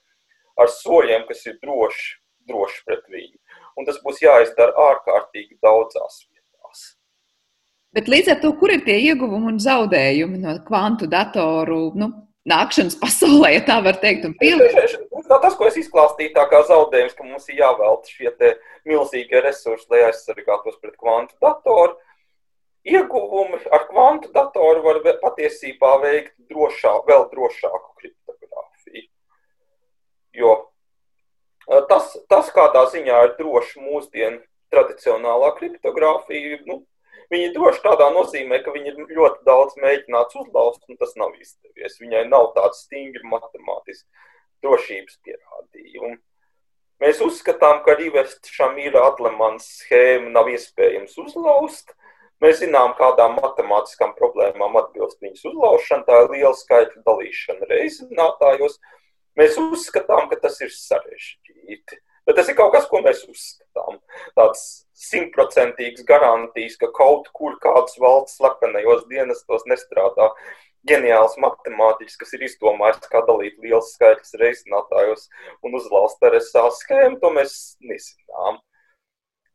ar 0.62 0.70
soļiem, 0.70 1.26
kas 1.28 1.46
ir 1.50 1.58
droši, 1.64 2.18
droši 2.50 2.86
pret 2.86 3.08
viņu 3.10 3.42
un 3.78 3.88
tas 3.88 4.00
būs 4.04 4.22
jāizdara 4.24 4.74
ārkārtīgi 4.90 5.58
daudzās 5.64 6.24
vietās. 6.28 6.84
Bet 7.96 8.08
līdz 8.12 8.36
ar 8.36 8.42
to, 8.44 8.54
kur 8.60 8.72
ir 8.72 8.84
tie 8.86 8.98
ieguvumi 9.10 9.52
un 9.52 9.60
zaudējumi 9.60 10.42
no 10.46 10.56
kvantu 10.68 11.10
datoru 11.12 11.82
nu, 12.00 12.12
nākšanas 12.50 12.98
pasaulē, 13.02 13.52
ja 13.56 13.64
tā 13.68 13.78
var 13.86 14.00
teikt, 14.02 14.28
pilnīgi? 14.40 15.02
Tas, 15.30 15.58
ko 15.58 15.68
es 15.68 15.78
izklāstīju, 15.82 16.34
tā 16.36 16.46
kā 16.52 16.64
zaudējums, 16.70 17.18
ka 17.18 17.28
mums 17.28 17.50
ir 17.52 17.62
jāvelta 17.62 18.10
šie 18.10 18.32
milzīgie 18.88 19.44
resursi, 19.46 19.88
lai 19.94 20.08
aizsargātos 20.08 20.80
pret 20.82 20.98
kvantu 20.98 21.38
datoru. 21.44 21.98
Ieguvumi 22.88 23.62
ar 23.70 23.86
kvantu 23.92 24.32
datoru 24.34 24.82
var 24.88 25.04
patiesībā 25.22 26.00
veikt 26.02 26.34
drošā, 26.50 26.96
vēl 27.06 27.28
drošāku 27.30 27.94
kriptogrāfiju. 28.02 29.08
Jo 30.34 30.56
Tas, 31.88 32.16
tas 32.28 32.50
kādā 32.52 32.84
ziņā 32.92 33.18
ir 33.26 33.36
droši 33.38 33.80
mūsdienu 33.80 34.42
tradicionālā 34.74 35.54
kriptogrāfija. 35.60 36.58
Nu, 36.68 36.82
Viņa 37.32 37.54
droši 37.56 37.80
tādā 37.86 38.10
nozīmē, 38.12 38.60
ka 38.64 38.74
viņa 38.76 38.92
ir 38.92 39.14
ļoti 39.16 39.46
daudz 39.48 39.78
mēģināts 39.80 40.36
uzlauzt, 40.42 40.84
un 40.90 40.98
tas 41.00 41.14
nav 41.20 41.32
izdevies. 41.40 41.96
Viņai 42.02 42.26
nav 42.28 42.50
tāds 42.58 42.84
stingri 42.84 43.24
matemātisks 43.32 44.28
drošības 44.66 45.16
pierādījumi. 45.24 46.18
Mēs 47.02 47.22
uzskatām, 47.26 47.80
ka 47.86 47.96
Rīvest 47.98 48.52
Šamīra 48.52 49.08
Atlemans 49.10 49.66
schēmu 49.80 50.30
nav 50.36 50.52
iespējams 50.52 51.16
uzlauzt. 51.24 51.96
Mēs 52.44 52.60
zinām, 52.62 52.94
kādām 53.00 53.40
matemātiskām 53.40 54.14
problēmām 54.20 54.78
atbilst 54.82 55.24
viņas 55.24 55.48
uzlaušana. 55.50 56.06
Tā 56.06 56.20
ir 56.26 56.32
liela 56.36 56.54
skaita 56.58 57.02
dalīšana 57.08 57.72
reizinātājos. 57.72 58.78
Mēs 59.40 59.58
uzskatām, 59.62 60.28
ka 60.30 60.38
tas 60.44 60.60
ir 60.62 60.70
sarežģīti. 60.76 62.02
Bet 62.28 62.38
tas 62.38 62.50
ir 62.52 62.58
kaut 62.58 62.74
kas, 62.76 62.88
ko 62.90 63.02
mēs 63.02 63.24
uzskatām. 63.26 63.98
Tāds 64.38 64.64
simtprocentīgs 65.08 66.06
garantijas, 66.08 66.78
ka 66.82 66.92
kaut 66.94 67.32
kur 67.34 67.58
kādas 67.64 67.98
valsts 68.02 68.38
slepenajos 68.38 69.08
dienestos 69.10 69.66
nestrādā 69.70 70.30
ģeniāls 70.90 71.38
matemātiķis, 71.42 72.18
kas 72.22 72.34
ir 72.38 72.46
izdomājis, 72.46 73.02
kā 73.10 73.22
dalīt 73.28 73.58
liels 73.62 73.94
skaitļus 73.96 74.38
reizinātājos 74.42 75.28
un 75.66 75.78
uzlauzt 75.78 76.24
RSA 76.26 76.68
schēmu, 76.78 77.20
to 77.22 77.34
mēs 77.34 77.58
nezinām. 77.86 78.62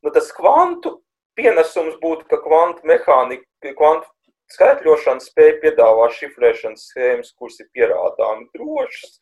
Nu, 0.02 0.12
tas 0.14 0.30
kvantu 0.34 0.98
pienesums 1.38 1.98
būtu, 2.02 2.28
ka 2.30 2.38
kvantu 2.42 2.86
mehānika, 2.86 3.74
kvantu 3.74 4.10
Skaitļošana 4.54 5.24
spēja 5.24 5.54
piedāvāt 5.62 6.12
šifrēšanas 6.20 6.84
schēmas, 6.92 7.32
kuras 7.34 7.56
ir 7.58 7.66
pierādāmi 7.74 8.46
drošas, 8.54 9.16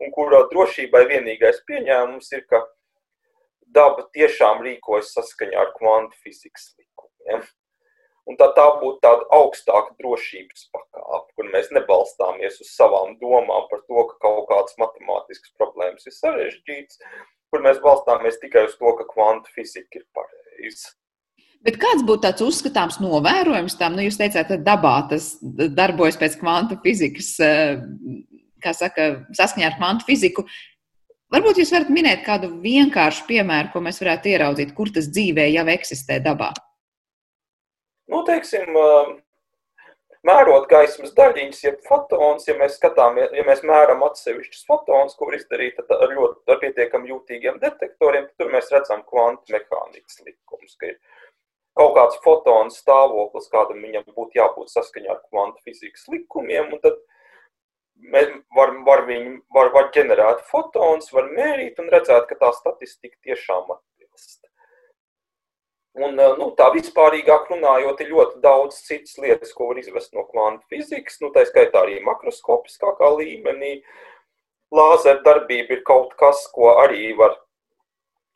un 0.00 0.12
kurā 0.14 0.40
drošībai 0.52 1.02
vienīgais 1.10 1.60
pieņēmums 1.68 2.32
ir, 2.32 2.46
ka 2.48 2.62
daba 3.74 4.06
tiešām 4.14 4.62
rīkojas 4.66 5.14
saskaņā 5.16 5.58
ar 5.62 5.72
kvantu 5.78 6.18
fizikas 6.24 6.72
likumiem. 6.78 7.42
Un 8.28 8.36
tā, 8.38 8.50
tā 8.54 8.66
būtu 8.78 9.00
tāda 9.02 9.26
augstāka 9.34 9.96
drošības 9.98 10.68
pakāpe, 10.74 11.32
kur 11.34 11.48
mēs 11.50 11.70
nebalstāmies 11.74 12.60
uz 12.62 12.70
savām 12.76 13.16
domām 13.22 13.66
par 13.72 13.82
to, 13.88 14.04
ka 14.12 14.20
kaut 14.22 14.46
kādas 14.52 14.76
matemātiskas 14.78 15.54
problēmas 15.58 16.06
ir 16.06 16.14
sarežģītas, 16.14 17.00
kur 17.50 17.64
mēs 17.64 17.82
balstāmies 17.82 18.38
tikai 18.42 18.68
uz 18.68 18.76
to, 18.78 18.94
ka 19.00 19.08
kvantu 19.10 19.50
fizika 19.56 20.02
ir 20.02 20.06
pareiza. 20.14 20.94
Bet 21.66 21.76
kāds 21.80 22.04
būtu 22.08 22.24
tāds 22.24 22.44
uzskatāms 22.44 23.00
novērojums 23.02 23.76
tam? 23.80 23.96
Nu, 23.96 24.04
jūs 24.06 24.16
teicāt, 24.20 24.48
ka 24.48 24.56
dabā 24.64 24.94
tas 25.10 25.34
darbojas 25.42 26.16
pēc 26.20 26.38
kvantu 26.40 26.78
fizikas, 26.84 27.34
eh, 27.44 27.82
kā 28.64 28.72
saka, 28.76 29.10
saskaņā 29.36 29.68
ar 29.68 29.76
kvantu 29.76 30.08
fiziku. 30.08 30.46
Varbūt 31.30 31.60
jūs 31.62 31.70
varat 31.70 31.90
minēt 31.94 32.24
kādu 32.26 32.50
vienkāršu 32.62 33.26
piemēru, 33.28 33.70
ko 33.70 33.82
mēs 33.84 34.00
varētu 34.02 34.32
ieraudzīt, 34.32 34.74
kur 34.74 34.90
tas 34.94 35.06
dzīvē 35.14 35.46
jau 35.52 35.66
eksistē 35.70 36.18
dabā. 36.24 36.50
Nu, 38.10 38.24
teiksim, 38.26 38.74
mērot 40.26 40.66
gaismas 40.72 41.14
daļiņas, 41.14 41.60
ja 41.62 41.72
fotons, 41.86 42.48
ja 42.50 42.56
mēs 42.58 42.74
skatāmies, 42.80 43.30
ja 43.38 43.44
mēs 43.46 43.62
mēram 43.62 44.02
atsevišķus 44.08 44.66
fotonus, 44.66 45.14
ko 45.14 45.30
var 45.30 45.38
izdarīt 45.38 45.78
ar 45.86 46.16
ļoti 46.16 46.50
ar 46.50 46.60
pietiekami 46.64 47.12
jūtīgiem 47.12 47.62
detektoriem, 47.62 48.26
tad 48.26 48.42
tur 48.42 48.50
mēs 48.56 48.72
redzam 48.74 49.06
kvantu 49.06 49.54
mehānikas 49.54 50.18
likumus, 50.26 50.74
ka 50.80 50.90
ir 50.90 50.98
kaut 51.78 51.94
kāds 51.94 52.18
fotons 52.24 52.82
stāvoklis, 52.82 53.46
kādam 53.54 53.86
viņam 53.86 54.10
būtu 54.10 54.42
jābūt 54.42 54.74
saskaņā 54.74 55.14
ar 55.14 55.22
kvantu 55.28 55.62
fizikas 55.62 56.10
likumiem, 56.10 56.74
un 56.74 56.82
tad 56.82 56.98
var, 58.56 58.74
var, 58.86 59.04
viņu, 59.08 59.40
var, 59.54 59.72
var 59.74 59.90
ģenerēt 59.94 60.44
fotons, 60.50 61.12
var 61.14 61.30
mērīt 61.34 61.80
un 61.82 61.90
redzēt, 61.92 62.26
ka 62.28 62.38
tā 62.40 62.52
statistika 62.56 63.16
tiešām 63.26 63.70
atbilst. 63.74 64.46
Un, 66.00 66.14
nu, 66.14 66.46
tā 66.58 66.68
vispārīgāk 66.74 67.50
runājot, 67.50 68.00
ir 68.00 68.12
ļoti 68.14 68.40
daudz 68.44 68.78
citas 68.86 69.16
lietas, 69.18 69.52
ko 69.56 69.72
var 69.72 69.80
izvest 69.82 70.14
no 70.14 70.22
kvantu 70.28 70.62
fizikas, 70.70 71.18
nu, 71.22 71.32
tā 71.34 71.42
skaitā 71.48 71.82
arī 71.82 71.98
makroskopiskākā 72.06 73.10
līmenī. 73.18 73.80
Lāzera 74.70 75.18
darbība 75.26 75.74
ir 75.74 75.82
kaut 75.86 76.14
kas, 76.20 76.44
ko 76.54 76.76
arī 76.84 77.10
var 77.18 77.34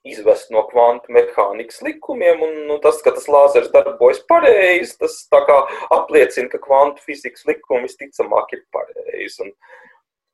izvest 0.05 0.51
no 0.53 0.65
kvantu 0.69 1.13
mehānikas 1.17 1.81
likumiem, 1.85 2.43
un 2.45 2.59
nu, 2.69 2.77
tas, 2.85 3.01
ka 3.05 3.15
tas 3.17 3.27
lāzers 3.31 3.71
darbojas 3.73 4.21
pareizi, 4.29 4.99
tas 5.01 5.17
apliecina, 5.97 6.51
ka 6.53 6.61
kvantu 6.63 7.05
fizikas 7.07 7.47
likumi 7.49 7.89
visticamāk 7.89 8.53
ir 8.57 8.65
pareizi. 8.75 9.51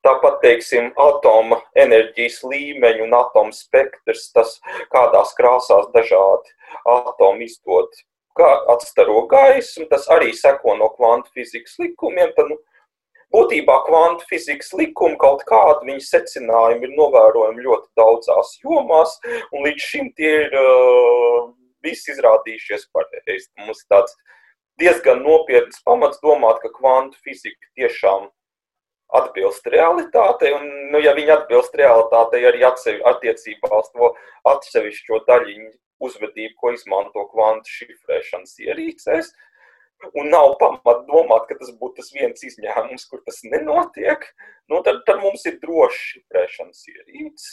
Tāpat, 0.01 0.39
teiksim, 0.41 0.87
atoma 0.97 1.59
enerģijas 1.77 2.39
līmeņi 2.49 3.05
un 3.05 3.17
atoma 3.19 3.53
spektrs, 3.53 4.31
tas 4.33 4.55
kādās 4.95 5.35
krāsās 5.37 5.91
dažādi 5.93 6.55
atomi 6.89 7.45
izdod, 7.51 7.93
atstaro 8.73 9.27
gaisu, 9.29 9.85
tas 9.91 10.09
arī 10.09 10.33
seko 10.33 10.79
no 10.81 10.89
kvantu 10.97 11.29
fizikas 11.37 11.77
likumiem. 11.83 12.33
Tad, 12.37 12.49
nu, 12.49 12.57
Būtībā 13.31 13.77
kvantu 13.87 14.27
fizikas 14.27 14.73
likumi 14.75 15.19
kaut 15.23 15.45
kādi 15.47 15.87
viņa 15.87 16.03
secinājumi 16.07 16.89
ir 16.89 16.97
novērojami 16.99 17.63
ļoti 17.67 17.87
daudzās 18.01 18.57
jomās, 18.65 19.15
un 19.55 19.69
līdz 19.69 19.87
šim 19.87 20.11
tie 20.19 20.33
ir 20.47 20.57
uh, 20.59 21.53
visi 21.87 22.11
izrādījušies 22.15 22.89
pareizi. 22.95 23.47
Mums 23.63 23.85
ir 23.85 23.95
tāds 23.95 24.17
diezgan 24.83 25.23
nopietns 25.23 25.83
pamats 25.87 26.19
domāt, 26.25 26.59
ka 26.63 26.73
kvantu 26.75 27.21
fizika 27.23 27.71
tiešām 27.79 28.27
atbilst 29.21 29.67
realitātei, 29.67 30.53
un, 30.55 30.67
nu, 30.93 31.01
ja 31.03 31.15
viņi 31.15 31.35
atbilst 31.35 31.75
realitātei 31.79 32.43
arī 32.47 32.63
attiecībā 32.67 33.71
uz 33.79 33.91
to 33.95 34.11
atsevišķo 34.51 35.23
daļiņu 35.31 35.71
uzvedību, 36.07 36.55
ko 36.57 36.75
izmanto 36.75 37.27
kvantu 37.33 37.75
šifrēšanas 37.79 38.55
ierīcēs, 38.67 39.33
un 40.15 40.31
nav 40.33 40.55
pamata 40.61 41.03
domāt, 41.09 41.47
ka 41.49 41.57
tas 41.61 41.73
būtu 41.81 42.01
tas 42.01 42.13
viens 42.15 42.47
izņēmums, 42.47 43.07
kur 43.11 43.23
tas 43.27 43.43
nenotiek, 43.47 44.25
nu, 44.71 44.81
tad, 44.87 45.03
tad 45.09 45.21
mums 45.25 45.45
ir 45.51 45.59
drošs 45.63 46.07
šifrēšanas 46.13 46.87
ierīces. 46.95 47.51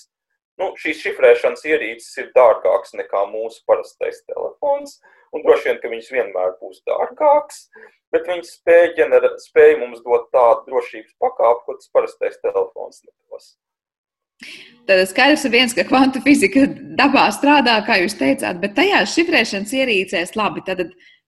Nu, 0.57 0.71
šīs 0.81 1.03
šifrēšanas 1.03 1.67
ierīces 1.69 2.15
ir 2.23 2.31
dārgākas 2.33 2.95
nekā 2.97 3.27
mūsu 3.29 3.61
parastais 3.69 4.23
telefons, 4.25 4.97
un 5.35 5.43
droši 5.45 5.69
vien, 5.69 5.77
ka 5.83 5.91
viņas 5.91 6.09
vienmēr 6.15 6.55
būs 6.61 6.81
dārgākas, 6.87 7.67
bet 8.15 8.25
viņas 8.25 8.55
spēj, 8.57 8.87
ģener, 8.97 9.29
spēj 9.43 9.77
mums 9.83 10.01
dot 10.07 10.31
tādu 10.33 10.71
drošības 10.71 11.13
pakāpi, 11.21 11.63
ko 11.67 11.77
tas 11.77 11.93
parastais 11.93 12.41
telefons 12.41 13.03
nedos. 13.05 13.53
Tad 14.87 15.01
skaidrs 15.09 15.45
ir 15.45 15.53
viens, 15.53 15.73
ka 15.75 15.85
kvantu 15.85 16.21
fizika 16.25 16.63
dabā 16.97 17.25
strādā, 17.35 17.75
kā 17.85 17.99
jūs 18.03 18.15
teicāt, 18.17 18.59
bet 18.61 18.75
tajās 18.77 19.13
šifrēšanas 19.17 19.73
ierīcēs 19.77 20.35
labi. 20.37 20.63
Tad 20.65 20.83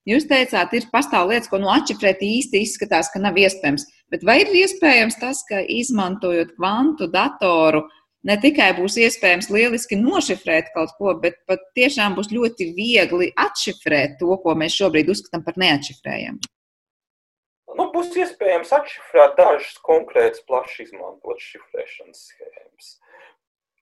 Jūs 0.08 0.24
teicāt, 0.30 0.72
ir 0.72 0.86
pastāv 0.92 1.28
lietas, 1.28 1.50
ko 1.52 1.58
no 1.60 1.68
atšifrēt 1.74 2.22
īsti 2.24 2.62
izskatās, 2.64 3.10
ka 3.12 3.20
nav 3.20 3.36
iespējams. 3.36 3.84
Bet 4.10 4.24
vai 4.24 4.38
ir 4.40 4.52
iespējams 4.62 5.18
tas, 5.20 5.42
ka 5.48 5.60
izmantojot 5.60 6.54
kvantu 6.56 7.10
datoru, 7.12 7.82
ne 8.24 8.36
tikai 8.40 8.70
būs 8.78 8.96
iespējams 9.04 9.50
lieliski 9.52 9.98
nošifrēt 10.00 10.72
kaut 10.72 10.94
ko, 10.96 11.12
bet 11.20 11.36
pat 11.50 11.66
tiešām 11.76 12.16
būs 12.16 12.32
ļoti 12.32 12.70
viegli 12.78 13.28
atšifrēt 13.44 14.16
to, 14.22 14.32
ko 14.40 14.56
mēs 14.56 14.78
šobrīd 14.80 15.12
uzskatām 15.12 15.44
par 15.44 15.60
neatšifrējamu? 15.60 16.40
Nu, 17.76 17.86
būs 17.92 18.16
iespējams 18.16 18.72
atšifrēt 18.80 19.36
dažas 19.36 19.76
konkrētas, 19.84 20.40
plaši 20.48 20.88
izmantotas 20.88 21.44
šifrēšanas 21.52 22.24
schēmas. 22.32 22.88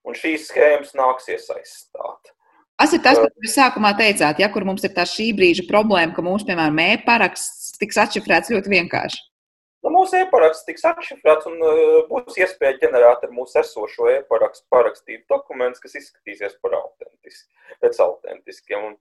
Un 0.07 0.19
šīs 0.19 0.51
schēmas 0.51 0.93
nāksies 0.99 1.47
aizstāt. 1.55 2.35
Tas 2.79 2.93
ir 2.95 3.01
tas, 3.03 3.19
ko 3.19 3.27
jūs 3.43 3.57
sākumā 3.59 3.91
teicāt, 3.99 4.39
ja 4.39 4.49
kur 4.55 4.63
mums 4.67 4.85
ir 4.87 4.93
tā 4.95 5.03
šī 5.09 5.33
brīža 5.35 5.65
problēma, 5.67 6.15
ka 6.15 6.23
mūsu, 6.23 6.47
piemēram, 6.47 6.79
e-paraksts 6.95 7.75
tiks 7.81 7.99
atšifrēts 8.05 8.53
ļoti 8.55 8.71
vienkārši. 8.71 9.25
Nu, 9.83 9.91
mūsu 9.95 10.19
e-paraksts 10.19 10.67
tiks 10.67 10.87
atšifrēts 10.87 11.47
un 11.51 11.59
uh, 11.63 11.99
būs 12.11 12.39
iespēja 12.39 12.79
ģenerēt 12.85 13.27
ar 13.27 13.35
mūsu 13.35 13.61
esošo 13.61 14.09
e-parakstu 14.13 14.67
parakstīt 14.75 15.25
dokumentus, 15.31 15.83
kas 15.83 15.99
izskatīsies 16.01 16.57
par 16.63 16.75
autentiski, 16.81 17.47
pēc 17.83 18.01
autentiskiem. 18.03 18.89
Un 18.91 18.97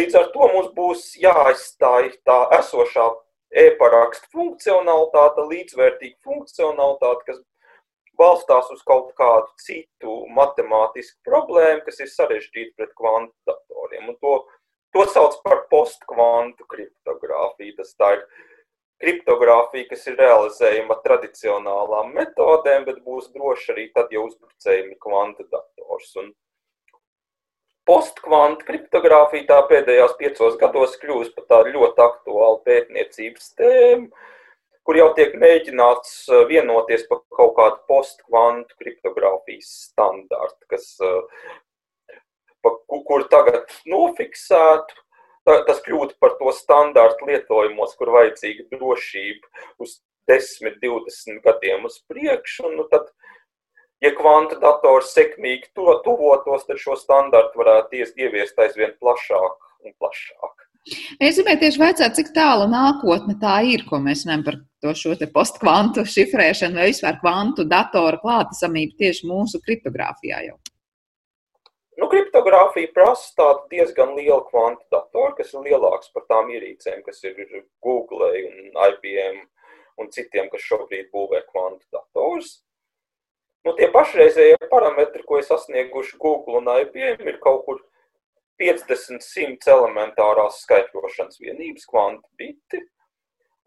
līdz 0.00 0.20
ar 0.20 0.30
to 0.32 0.48
mums 0.54 0.70
būs 0.76 1.04
jāaizstāj 1.20 2.14
tā 2.28 2.38
esošā 2.60 3.06
e-parakstu 3.64 4.28
funkcionalitāte, 4.32 5.44
līdzvērtīga 5.52 6.16
funkcionalitāte, 6.24 7.26
kas 7.28 7.40
balstās 8.20 8.68
uz 8.74 8.84
kaut 8.86 9.14
kādu 9.18 9.48
citu 9.64 10.20
matemātisku 10.36 11.18
problēmu, 11.26 11.82
kas 11.86 12.02
ir 12.04 12.12
sarežģīta 12.12 12.76
pret 12.78 12.94
kvantu 12.98 13.34
datoriem. 13.48 14.12
Un 14.12 14.20
to, 14.20 14.36
to 14.94 15.06
sauc 15.14 15.40
par 15.46 15.64
postkvantu 15.72 16.68
kriptogrāfiju. 16.70 17.76
Tas 17.80 17.96
tā 17.96 18.12
ir 18.18 18.24
kriptogrāfija, 19.00 19.88
kas 19.90 20.06
ir 20.10 20.18
realizējama 20.20 20.98
tradicionālām 21.04 22.12
metodēm, 22.16 22.86
bet 22.88 23.00
būs 23.06 23.30
droši 23.34 23.74
arī 23.74 23.88
tad, 23.94 24.12
ja 24.12 24.22
uzbrucējumi 24.26 24.98
kvanta 25.00 25.46
dators. 25.48 26.12
Un 26.20 26.32
postkvanta 27.88 28.66
kriptogrāfija 28.68 29.48
tā 29.48 29.60
pēdējās 29.70 30.18
piecos 30.20 30.58
gados 30.60 30.98
kļūst 31.00 31.34
par 31.38 31.48
tādu 31.54 31.74
ļoti 31.78 32.04
aktuālu 32.04 32.60
pētniecības 32.68 33.54
tēmu, 33.58 34.10
kur 34.86 34.98
jau 34.98 35.10
tiek 35.16 35.36
mēģināts 35.38 36.14
vienoties 36.50 37.04
par 37.10 37.22
kaut 37.36 37.54
kādu 37.58 37.82
postkvantu 37.90 38.78
kriptogrāfijas 38.80 39.70
standartu, 39.90 40.66
kas, 40.72 40.88
pa, 42.64 42.74
kur 42.88 43.28
tagad 43.32 43.70
nofiksētu 43.88 45.06
tas 45.44 45.80
kļūtu 45.84 46.16
par 46.20 46.36
to 46.38 46.52
standārtu 46.54 47.26
lietojumos, 47.28 47.96
kur 47.98 48.12
vajadzīga 48.14 48.68
drošība 48.74 49.66
uz 49.82 49.98
10, 50.30 50.78
20 50.82 51.40
gadiem 51.44 51.86
uz 51.88 51.98
priekšu. 52.08 52.70
Nu 52.76 52.86
tad, 52.92 53.08
ja 54.04 54.12
kvanta 54.16 54.60
dators 54.62 55.14
sekmīgi 55.16 55.72
to 55.74 55.96
tuvotos, 56.04 56.66
tad 56.68 56.80
šo 56.82 56.96
standartu 57.00 57.62
varētu 57.62 58.04
ieviest 58.20 58.58
aizvien 58.58 58.94
plašāk 59.00 59.86
un 59.86 59.96
plašāk. 59.98 60.59
Es 61.20 61.36
gribēju 61.36 61.60
tieši 61.60 61.80
vaicāt, 61.80 62.16
cik 62.16 62.30
tālu 62.32 62.64
nākotne 62.72 63.36
tā 63.40 63.58
ir, 63.68 63.84
ko 63.88 64.00
mēs 64.00 64.24
runājam 64.24 64.44
par 64.46 64.56
to 64.80 64.94
šo 64.96 65.12
postkvantu 65.34 66.06
šifrēšanu 66.08 66.80
vai 66.80 66.88
vispār 66.88 67.18
kvantu 67.20 67.66
datoru 67.68 68.20
klātesamību 68.22 68.96
tieši 69.02 69.28
mūsu 69.28 69.60
kriptogrāfijā 69.66 70.40
jau. 70.48 70.56
Nu, 72.00 72.08
kriptogrāfija 72.08 72.94
prasa 72.96 73.50
diezgan 73.68 74.14
lielu 74.16 74.40
kvantu 74.48 74.86
datoru, 74.94 75.34
kas 75.36 75.52
ir 75.52 75.66
lielāks 75.68 76.08
par 76.14 76.24
tām 76.32 76.48
ierīcēm, 76.54 77.02
kas 77.04 77.20
ir 77.28 77.36
Google 77.84 78.30
un 78.40 78.72
IBM 78.72 79.42
un 80.00 80.08
citiem, 80.14 80.48
kas 80.48 80.64
šobrīd 80.64 81.10
būvē 81.12 81.42
kvantu 81.50 81.84
dators. 81.92 82.62
Nu, 83.68 83.74
tie 83.76 83.90
pašreizējie 83.92 84.70
parametri, 84.72 85.26
ko 85.28 85.42
ir 85.42 85.44
sasnieguši 85.44 86.16
Google 86.22 86.62
un 86.62 86.72
IBM, 86.72 87.20
ir 87.28 87.36
kaut 87.44 87.66
kur 87.66 87.82
50, 88.60 89.24
100 89.24 89.72
elementārās 89.74 90.62
skaitļošanas 90.66 91.40
vienības, 91.40 91.88
kvantu 91.90 92.28
biti. 92.40 92.82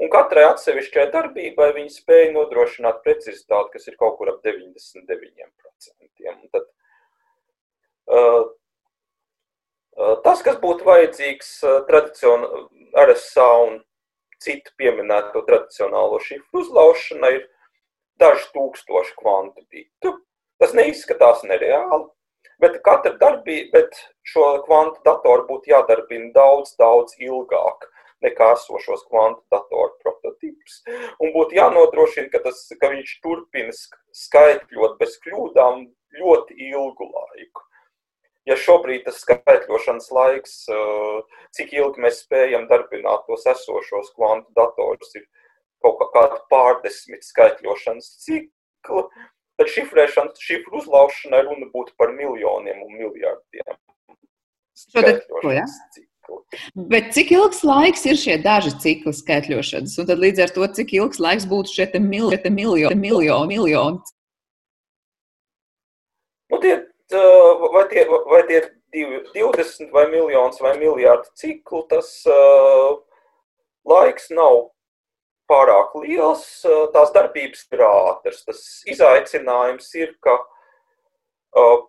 Un 0.01 0.09
katrai 0.13 0.45
atsevišķai 0.49 1.07
darbībai 1.13 1.69
viņi 1.75 1.91
spēja 1.93 2.31
nodrošināt 2.33 3.03
precizitāti, 3.05 3.75
kas 3.75 3.87
ir 3.89 3.97
kaut 3.99 4.17
kur 4.19 4.33
ap 4.33 4.39
99%. 4.45 6.33
Un 6.33 6.49
tad 6.53 6.69
Tas, 10.25 10.41
kas 10.41 10.57
būtu 10.61 10.87
vajadzīgs 10.87 11.49
tradicionāli 11.89 12.63
RSA 12.97 13.49
un 13.67 13.75
citu 14.41 14.73
pieminēto 14.79 15.43
tradicionālo 15.47 16.17
šifru 16.23 16.63
uzlaušanai, 16.63 17.33
ir 17.37 17.43
daži 18.21 18.49
tūkstoši 18.55 19.13
kvantu 19.19 19.61
bitu. 19.69 20.15
Tas 20.61 20.73
neizskatās 20.77 21.45
nereāli, 21.45 22.07
bet 22.61 22.79
katra 22.85 23.15
darbība, 23.21 23.79
bet 23.79 23.97
šo 24.33 24.45
kvantu 24.67 25.01
datoru 25.07 25.47
būtu 25.49 25.73
jādarbina 25.73 26.31
daudz, 26.35 26.75
daudz 26.79 27.17
ilgāk 27.19 27.89
nekā 28.23 28.53
esošos 28.55 29.03
kvantu 29.09 29.43
datoru 29.51 29.91
prototypus. 30.03 30.79
Un 31.19 31.33
būtu 31.35 31.57
jānodrošina, 31.59 32.29
ka, 32.31 32.43
tas, 32.45 32.63
ka 32.79 32.93
viņš 32.93 33.17
turpina 33.25 33.75
skaitļot 34.23 34.97
bez 35.01 35.19
kļūdām 35.25 35.85
ļoti 36.21 36.59
ilgu 36.71 37.09
laiku 37.09 37.67
ja 38.49 38.57
šobrīd 38.59 39.05
tas 39.07 39.21
skaitļošanas 39.23 40.09
laiks, 40.15 40.55
cik 41.55 41.75
ilgi 41.77 42.03
mēs 42.03 42.23
spējam 42.25 42.67
darbināt 42.71 43.25
tos 43.27 43.45
esošos 43.49 44.11
kvantu 44.17 44.51
datorus, 44.57 45.13
ir 45.19 45.27
kaut 45.83 46.01
kāda 46.15 46.39
pārdesmit 46.51 47.25
skaitļošanas 47.27 48.09
cikli, 48.25 49.05
tad 49.59 49.69
šifrēšanas, 49.73 50.41
šifru 50.41 50.81
uzlaušanai 50.81 51.43
runa 51.47 51.69
būtu 51.73 51.95
par 51.99 52.13
miljoniem 52.15 52.81
un 52.85 52.97
miljardiem. 52.97 53.77
Skaitļošanas 54.83 55.77
cikli. 55.93 56.09
Bet 56.89 57.11
cik 57.13 57.33
ilgs 57.35 57.61
laiks 57.67 58.05
ir 58.07 58.17
šie 58.17 58.37
daži 58.41 58.71
cikli 58.81 59.13
skaitļošanas? 59.15 59.97
Un 59.99 60.09
tad 60.09 60.21
līdz 60.23 60.45
ar 60.45 60.53
to, 60.55 60.67
cik 60.79 60.95
ilgs 60.95 61.19
laiks 61.21 61.45
būtu 61.49 61.73
šie 61.75 61.87
miljoni, 61.99 62.39
miljoni, 62.49 62.99
miljoni, 62.99 63.49
miljoni? 63.57 64.13
Nu, 66.53 66.59
tie 66.63 66.77
vai 67.73 67.87
tie, 67.89 68.05
vai 68.29 68.43
tie 68.47 68.61
ir 68.93 69.23
20 69.33 69.91
vai 69.91 70.07
miljonus 70.11 70.61
vai 70.61 70.77
miljārdu 70.77 71.29
ciklu, 71.39 71.83
tas 71.89 72.09
uh, 72.29 73.01
laiks 73.89 74.29
nav 74.31 74.72
pārāk 75.49 75.95
liels, 76.03 76.45
tās 76.93 77.11
darbības 77.15 77.65
ir 77.73 77.83
ātras. 77.87 78.43
Tas 78.47 78.61
izaicinājums 78.89 79.89
ir, 79.99 80.15
ka 80.23 80.37
uh, 80.39 81.83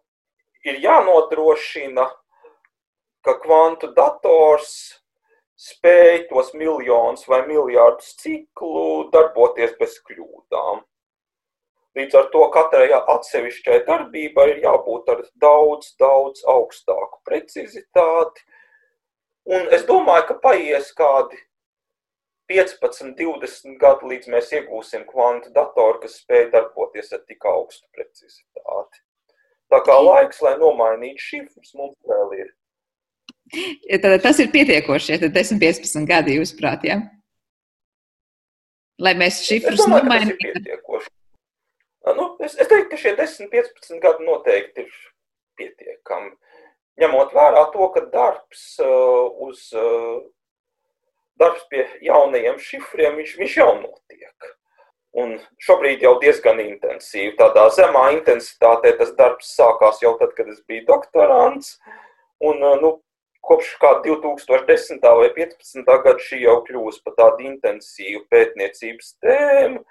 ir 0.64 0.80
jānodrošina, 0.82 2.08
ka 3.24 3.38
kvantu 3.40 3.92
dators 3.96 4.74
spēj 5.60 6.26
tos 6.30 6.50
miljonus 6.58 7.28
vai 7.30 7.44
miljardus 7.46 8.16
ciklu 8.20 9.08
darboties 9.14 9.76
bez 9.78 9.96
kļūdām. 10.08 10.82
Līdz 11.94 12.16
ar 12.18 12.28
to 12.32 12.42
katrai 12.50 12.88
atsevišķai 12.90 13.84
darbībai 13.86 14.48
ir 14.50 14.64
jābūt 14.64 15.12
ar 15.12 15.20
daudz, 15.38 15.92
daudz 16.00 16.42
augstāku 16.50 17.20
precizitāti. 17.28 18.42
Un 19.46 19.68
es 19.76 19.84
domāju, 19.86 20.26
ka 20.32 20.38
paies 20.42 20.90
kādi 20.98 21.38
15, 22.50 23.14
20 23.16 23.78
gadi, 23.80 24.08
līdz 24.10 24.28
mēs 24.34 24.52
iegūsim 24.52 25.06
kvantu 25.08 25.52
datoru, 25.54 26.02
kas 26.02 26.18
spēj 26.20 26.50
darboties 26.52 27.12
ar 27.16 27.22
tik 27.24 27.46
augstu 27.48 27.88
precizitāti. 27.96 29.00
Tā 29.72 29.80
kā 29.86 29.96
laiks, 30.02 30.42
lai 30.44 30.54
nomainītu 30.60 31.24
šifrus, 31.24 31.72
mums 31.78 31.96
vēl 32.04 32.36
ir. 32.42 32.52
Ja 33.88 33.98
tad, 34.02 34.18
tas 34.24 34.40
ir 34.40 34.52
pietiekoši, 34.52 35.14
ja 35.14 35.20
tad 35.24 35.34
10, 35.36 35.60
15 35.62 36.08
gadi, 36.08 36.36
jūsuprāt, 36.38 36.84
ja? 36.88 37.00
Lai 39.00 39.14
mēs 39.18 39.40
šifrus 39.46 39.86
nomainītu. 39.90 40.52
Nu, 42.14 42.28
es, 42.44 42.54
es 42.60 42.68
teiktu, 42.68 42.90
ka 42.92 43.00
šie 43.00 43.14
10, 43.16 43.48
15 43.52 44.00
gadi 44.04 44.28
noteikti 44.28 44.84
ir 44.84 44.96
pietiekami. 45.58 46.34
Ņemot 47.00 47.32
vērā 47.34 47.64
to, 47.72 47.88
ka 47.96 48.04
darbs 48.12 48.66
uh, 48.84 49.32
uz 49.48 49.66
uh, 49.74 50.20
darbs 51.40 51.64
pie 51.70 51.86
jaunajiem 52.04 52.58
šifriem, 52.62 53.18
viņš, 53.20 53.34
viņš 53.40 53.56
jau 53.60 53.70
notiek. 53.80 54.50
Un 55.14 55.36
šobrīd 55.62 56.02
jau 56.02 56.16
diezgan 56.22 56.58
intensīvi. 56.62 57.36
Tādā 57.38 57.68
zemā 57.76 58.08
intensitātē 58.16 58.96
tas 58.98 59.12
darbs 59.18 59.52
sākās 59.54 60.02
jau 60.02 60.16
tad, 60.18 60.34
kad 60.34 60.50
es 60.50 60.58
biju 60.66 60.86
doktorants. 60.88 61.76
Un, 62.42 62.58
uh, 62.58 62.74
nu, 62.82 62.96
kopš 63.44 63.76
2010. 63.80 65.04
vai 65.04 65.28
2015. 65.36 65.84
gada 65.86 66.18
šī 66.18 66.40
jau 66.42 66.56
kļūst 66.66 67.04
par 67.04 67.14
tādu 67.20 67.46
intensīvu 67.50 68.24
pētniecības 68.32 69.14
tēmu 69.22 69.84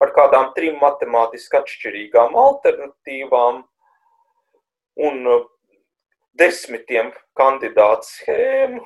par 0.00 0.14
kādām 0.16 0.52
trim 0.56 0.78
matemātiski 0.80 1.58
atšķirīgām 1.58 2.36
alternatīvām 2.40 3.62
un 5.08 5.26
uh, 5.28 5.42
desmitiem 6.40 7.12
kandidātu 7.36 8.08
schēmu. 8.08 8.84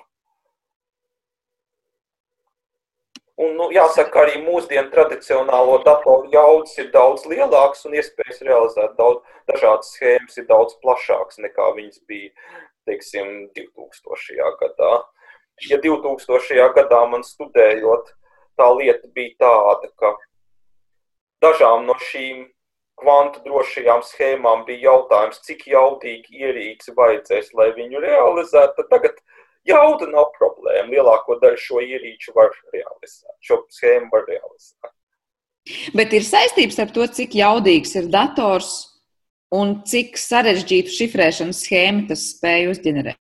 Un, 3.34 3.56
nu, 3.58 3.64
jāsaka, 3.74 4.20
arī 4.22 4.36
mūsdienu 4.44 4.92
tradicionālo 4.92 5.80
datoru 5.82 6.28
jaudas 6.30 6.76
ir 6.78 6.92
daudz 6.94 7.24
lielākas 7.26 7.82
un 7.88 7.96
iespējas 7.98 8.44
realizēt 8.46 8.94
daudz, 9.00 9.24
dažādas 9.50 9.90
schēmas 9.96 10.38
ir 10.38 10.46
daudz 10.46 10.76
plašākas 10.84 11.40
nekā 11.42 11.66
viņas 11.74 11.98
bija, 12.06 12.30
teiksim, 12.86 13.48
2000. 13.58 14.52
gadā. 14.60 14.92
Ja 15.66 15.80
2000. 15.82 16.68
gadā 16.78 17.02
man 17.10 17.26
studējot, 17.26 18.14
tā 18.54 18.70
lieta 18.78 19.10
bija 19.18 19.34
tāda, 19.42 19.90
ka 19.98 20.14
dažām 21.42 21.88
no 21.90 21.98
šīm 22.06 22.46
kvantu 23.02 23.42
drošajām 23.48 24.02
schēmām 24.06 24.62
bija 24.68 24.92
jautājums, 24.92 25.42
cik 25.42 25.66
jaudīgi 25.74 26.38
ierīci 26.38 26.94
vajadzēs, 26.94 27.50
lai 27.58 27.72
viņu 27.74 28.02
realizētu. 28.04 28.86
Tagad 28.90 29.18
jauda 29.68 30.08
nav 30.10 30.30
problēma. 30.38 30.90
Lielāko 30.92 31.38
daļu 31.42 31.60
šo 31.60 31.82
ierīču 31.84 32.34
var 32.36 32.52
realizēt, 32.74 33.36
šo 33.44 33.62
schēmu 33.72 34.10
var 34.12 34.26
realizēt. 34.28 34.92
Bet 35.96 36.12
ir 36.12 36.26
saistības 36.26 36.80
ar 36.82 36.90
to, 36.92 37.06
cik 37.08 37.36
jaudīgs 37.38 37.94
ir 37.96 38.10
dators 38.12 38.72
un 39.54 39.78
cik 39.88 40.18
sarežģītu 40.20 40.92
šifrēšanas 40.92 41.62
schēmu 41.64 42.08
tas 42.10 42.26
spēj 42.34 42.68
uzģenerēt. 42.74 43.20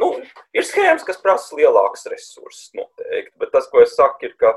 Nu, 0.00 0.14
ir 0.56 0.64
schēmas, 0.64 1.04
kas 1.04 1.20
prasa 1.20 1.56
lielākus 1.58 2.06
resursus 2.08 2.70
noteikti, 2.76 3.34
bet 3.40 3.52
tas, 3.52 3.66
ko 3.68 3.82
es 3.84 3.92
saku, 3.98 4.30
ir, 4.30 4.36
ka 4.40 4.54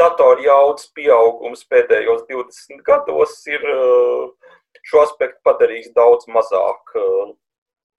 datoru 0.00 0.42
jaudas 0.42 0.88
pieaugums 0.96 1.62
pēdējos 1.70 2.24
20 2.30 2.82
gados 2.86 3.36
ir 3.50 3.62
eh, 3.62 4.56
šo 4.90 5.04
aspektu 5.04 5.38
padarījis 5.46 5.92
daudz 5.94 6.26
mazāk 6.32 6.96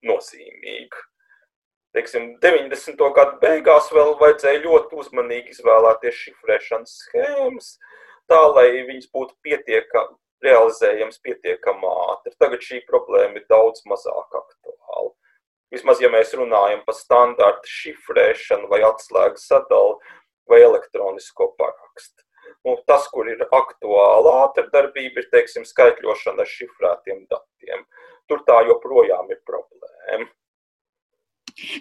nozīmīgu. 0.07 1.07
Teiksim, 1.95 2.37
90. 2.43 3.01
gadu 3.17 3.39
beigās 3.41 3.89
vēl 3.91 4.13
vajadzēja 4.21 4.63
ļoti 4.63 4.99
uzmanīgi 5.03 5.51
izvēlēties 5.55 6.21
šifrēšanas 6.25 6.93
schēmas, 7.03 7.73
tā 8.31 8.39
lai 8.55 8.69
viņas 8.87 9.11
būtu 9.11 9.35
pietiekami 9.43 10.15
realizējams 10.45 11.21
pietiekami 11.25 11.89
ātri. 12.11 12.33
Tagad 12.41 12.63
šī 12.65 12.81
problēma 12.87 13.39
ir 13.39 13.45
daudz 13.51 13.83
mazāk 13.89 14.39
aktuāla. 14.39 15.11
Vismaz, 15.71 16.01
ja 16.03 16.09
mēs 16.11 16.33
runājam 16.35 16.81
par 16.87 16.97
standarta 16.97 17.69
šifrēšanu 17.69 18.67
vai 18.71 18.81
atslēgu 18.87 19.39
sadali, 19.39 20.15
vai 20.49 20.59
elektronisko 20.65 21.53
parakstu. 21.59 22.25
Nu, 22.67 22.75
tas, 22.85 23.07
kur 23.09 23.29
ir 23.31 23.41
aktuāla 23.47 24.33
ātrdarbība, 24.45 25.23
ir 25.23 25.29
teiksim, 25.31 25.63
skaitļošana 25.65 26.43
ar 26.43 26.49
šifrētiem 26.49 27.23
datiem. 27.31 27.85
Tur 28.31 28.45
tā 28.47 28.61
joprojām 28.69 29.27
ir 29.33 29.41
problēma. 29.47 30.29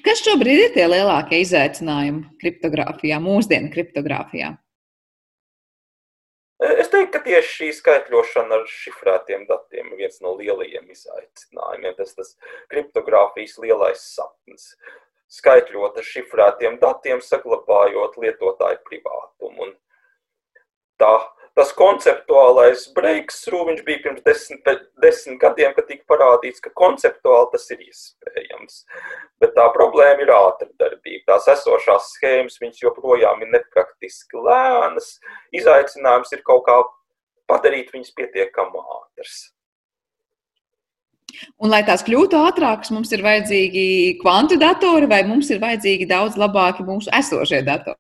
Kas 0.05 0.25
šobrīd 0.27 0.65
ir 0.65 0.73
tie 0.75 0.89
lielākie 0.91 1.39
izaicinājumi 1.45 2.25
kriptogrāfijā, 2.43 3.21
mūsdienu 3.23 3.71
kriptogrāfijā? 3.73 4.51
Es 6.61 6.91
teiktu, 6.93 7.15
ka 7.15 7.21
tieši 7.25 7.53
šī 7.55 7.69
skaitļošana 7.79 8.59
ar 8.59 8.67
šifrētiem 8.69 9.47
datiem 9.49 9.95
ir 9.95 10.01
viens 10.03 10.19
no 10.21 10.35
lielajiem 10.37 10.91
izaicinājumiem. 10.93 11.95
Tas 11.97 12.19
ir 12.19 12.51
kriptogrāfijas 12.75 13.57
lielais 13.63 14.03
sapnis 14.11 14.75
skaitļot 15.31 16.01
ar 16.03 16.07
šifrētiem 16.07 16.77
datiem, 16.83 17.23
saglabājot 17.25 18.19
lietotāju 18.21 18.83
privātumu. 18.89 19.69
Un 19.69 19.73
tā, 21.01 21.15
tas 21.59 21.73
konceptuālais 21.77 22.87
breakthrough, 22.97 23.67
viņš 23.69 23.83
bija 23.87 24.03
pirms 24.05 24.25
desmit, 24.27 24.69
desmit 25.03 25.39
gadiem, 25.43 25.75
kad 25.77 25.89
tika 25.89 26.07
parādīts, 26.11 26.63
ka 26.65 26.73
konceptuāli 26.79 27.51
tas 27.55 27.67
ir 27.75 27.85
iespējams. 27.87 28.81
Bet 29.43 29.55
tā 29.59 29.67
problēma 29.75 30.25
ir 30.25 30.33
ātrdarbība. 30.35 31.27
Tās 31.33 31.49
esošās 31.57 32.13
schēmas, 32.17 32.61
viņas 32.63 32.83
joprojām 32.85 33.45
ir 33.45 33.55
nepraktiski 33.57 34.43
lēnas. 34.49 35.15
Izaicinājums 35.57 36.37
ir 36.37 36.45
kaut 36.47 36.67
kā 36.69 36.81
padarīt 37.51 37.91
viņas 37.95 38.15
pietiekami 38.17 38.85
ātras. 38.99 39.41
Un, 41.63 41.71
lai 41.71 41.83
tās 41.87 42.03
kļūtu 42.07 42.39
ātrākas, 42.41 42.91
mums 42.95 43.13
ir 43.15 43.23
vajadzīgi 43.25 43.85
kvantu 44.21 44.59
datori 44.61 45.09
vai 45.11 45.23
mums 45.29 45.51
ir 45.55 45.61
vajadzīgi 45.63 46.09
daudz 46.11 46.39
labāki 46.41 46.87
mūsu 46.87 47.13
esošie 47.17 47.63
datori? 47.67 47.99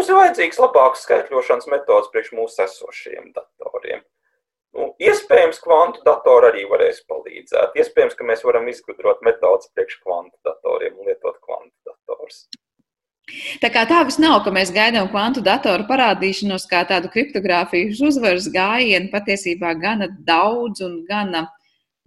Mums 0.00 0.08
ir 0.08 0.16
vajadzīgs 0.16 0.58
labāks 0.62 1.02
skaitļošanas 1.04 1.66
metods 1.68 2.06
priekš 2.08 2.30
mūsu 2.32 2.62
esošajiem 2.64 3.26
datoriem. 3.36 3.98
Nu, 4.72 4.86
iespējams, 4.96 5.58
kvantu 5.60 6.00
datori 6.06 6.48
arī 6.48 6.62
varēs 6.70 7.02
palīdzēt. 7.10 7.74
Iespējams, 7.76 8.14
ka 8.16 8.24
mēs 8.30 8.40
varam 8.46 8.70
izgudrot 8.72 9.20
metodus 9.26 9.68
priekš 9.76 9.98
kvantu 10.00 10.32
datoriem 10.48 10.96
un 10.96 11.10
lietot 11.10 11.36
kvantu 11.44 11.90
datorus. 11.90 12.38
Tā 13.60 13.68
kā 13.74 13.82
tā 13.90 13.98
vis 14.08 14.16
nav, 14.24 14.38
ka 14.46 14.54
mēs 14.56 14.72
gaidām 14.72 15.10
kvantu 15.12 15.44
datoru 15.44 15.84
parādīšanos 15.90 16.64
kā 16.70 16.80
tādu 16.88 17.12
kriptogrāfijas 17.12 18.00
uzvaras 18.08 18.48
gājienu, 18.56 19.12
patiesībā 19.12 19.74
gana 19.84 20.08
daudz 20.08 20.80
un 20.88 21.02
gana 21.12 21.44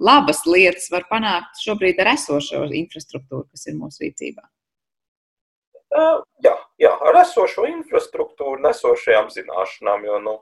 labas 0.01 0.41
lietas 0.49 0.89
var 0.89 1.05
panākt 1.13 1.61
šobrīd 1.61 2.01
ar 2.01 2.15
esošo 2.15 2.65
infrastruktūru, 2.81 3.45
kas 3.53 3.69
ir 3.69 3.77
mūsu 3.77 4.07
rīcībā. 4.07 4.49
Uh, 5.93 6.23
jā, 6.41 6.53
jā, 6.81 6.93
ar 7.05 7.19
esošo 7.21 7.67
infrastruktūru, 7.69 8.61
nesošajām 8.63 9.27
zināšanām, 9.33 10.07
jo 10.09 10.21
nu, 10.23 10.37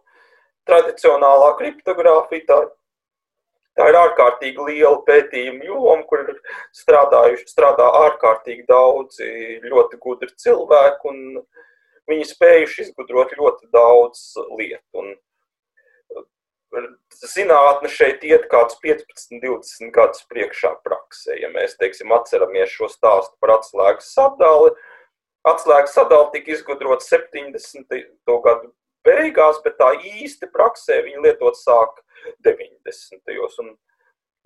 tradicionālā 0.69 1.49
kriptogrāfija 1.59 2.47
tā 2.47 2.59
Tā 3.79 3.87
ir 3.87 3.95
ārkārtīgi 3.95 4.65
liela 4.67 4.97
pētījuma 5.07 5.63
joma, 5.63 6.01
kur 6.09 6.25
ir 6.27 6.39
strādā 6.75 7.87
ārkārtīgi 8.01 8.65
daudzi 8.67 9.29
ļoti 9.63 9.99
gudri 10.03 10.31
cilvēki, 10.43 11.11
un 11.11 11.43
viņi 12.11 12.27
spējuši 12.33 12.83
izgudrot 12.85 13.31
ļoti 13.39 13.69
daudz 13.71 14.25
lietu. 14.59 15.05
Un 15.05 15.13
uh, 15.15 16.89
zinātne 17.23 17.91
šeit 17.91 18.25
iet 18.27 18.49
kādus 18.51 18.75
15, 18.83 19.39
20 19.39 19.95
gadus 19.95 20.27
priekšā 20.27 20.73
praksē. 20.83 21.39
Ja 21.39 21.47
mēs 21.55 21.79
teiksim, 21.79 22.11
atceramies 22.11 22.75
šo 22.75 22.91
stāstu 22.91 23.39
par 23.39 23.55
atslēgas 23.55 24.11
sadali, 24.11 24.75
atslēgas 25.47 25.95
sadali 25.97 26.29
tika 26.35 26.55
izgudrot 26.55 27.03
70. 27.05 28.01
gadu 28.45 28.71
beigās, 29.05 29.61
bet 29.65 29.77
tā 29.81 29.91
īsti 29.97 30.49
praksē 30.53 31.01
viņi 31.05 31.25
lietot 31.25 31.57
sāk 31.57 32.01
90. 32.45 33.37
Un 33.63 33.75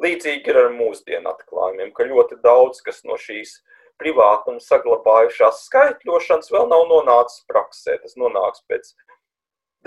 līdzīgi 0.03 0.51
ir 0.51 0.59
ar 0.59 0.71
mūsdienu 0.75 1.31
atklājumiem, 1.31 1.91
ka 1.95 2.07
ļoti 2.07 2.39
daudz 2.43 2.83
kas 2.85 3.03
no 3.07 3.19
šīs 3.19 3.57
privātuma 3.99 4.59
saglabājušās 4.63 5.65
skaitļošanas 5.69 6.51
vēl 6.51 6.69
nav 6.71 6.87
nonācis 6.91 7.45
praksē. 7.49 7.99
Tas 8.03 8.17
nonāks 8.19 8.63
pēc 8.69 8.91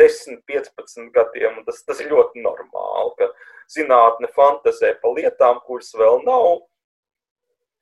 10, 0.00 0.42
15 0.48 1.12
gadiem, 1.14 1.61
un 1.61 1.66
tas, 1.66 1.82
tas 1.84 2.00
ir 2.00 2.12
ļoti 2.12 2.44
normāli, 2.44 3.14
ka 3.18 3.30
zinātne 3.72 4.30
fantazē 4.36 4.94
par 5.02 5.16
lietām, 5.16 5.61
kuras 5.66 5.90
vēl 5.98 6.22
nav, 6.24 6.62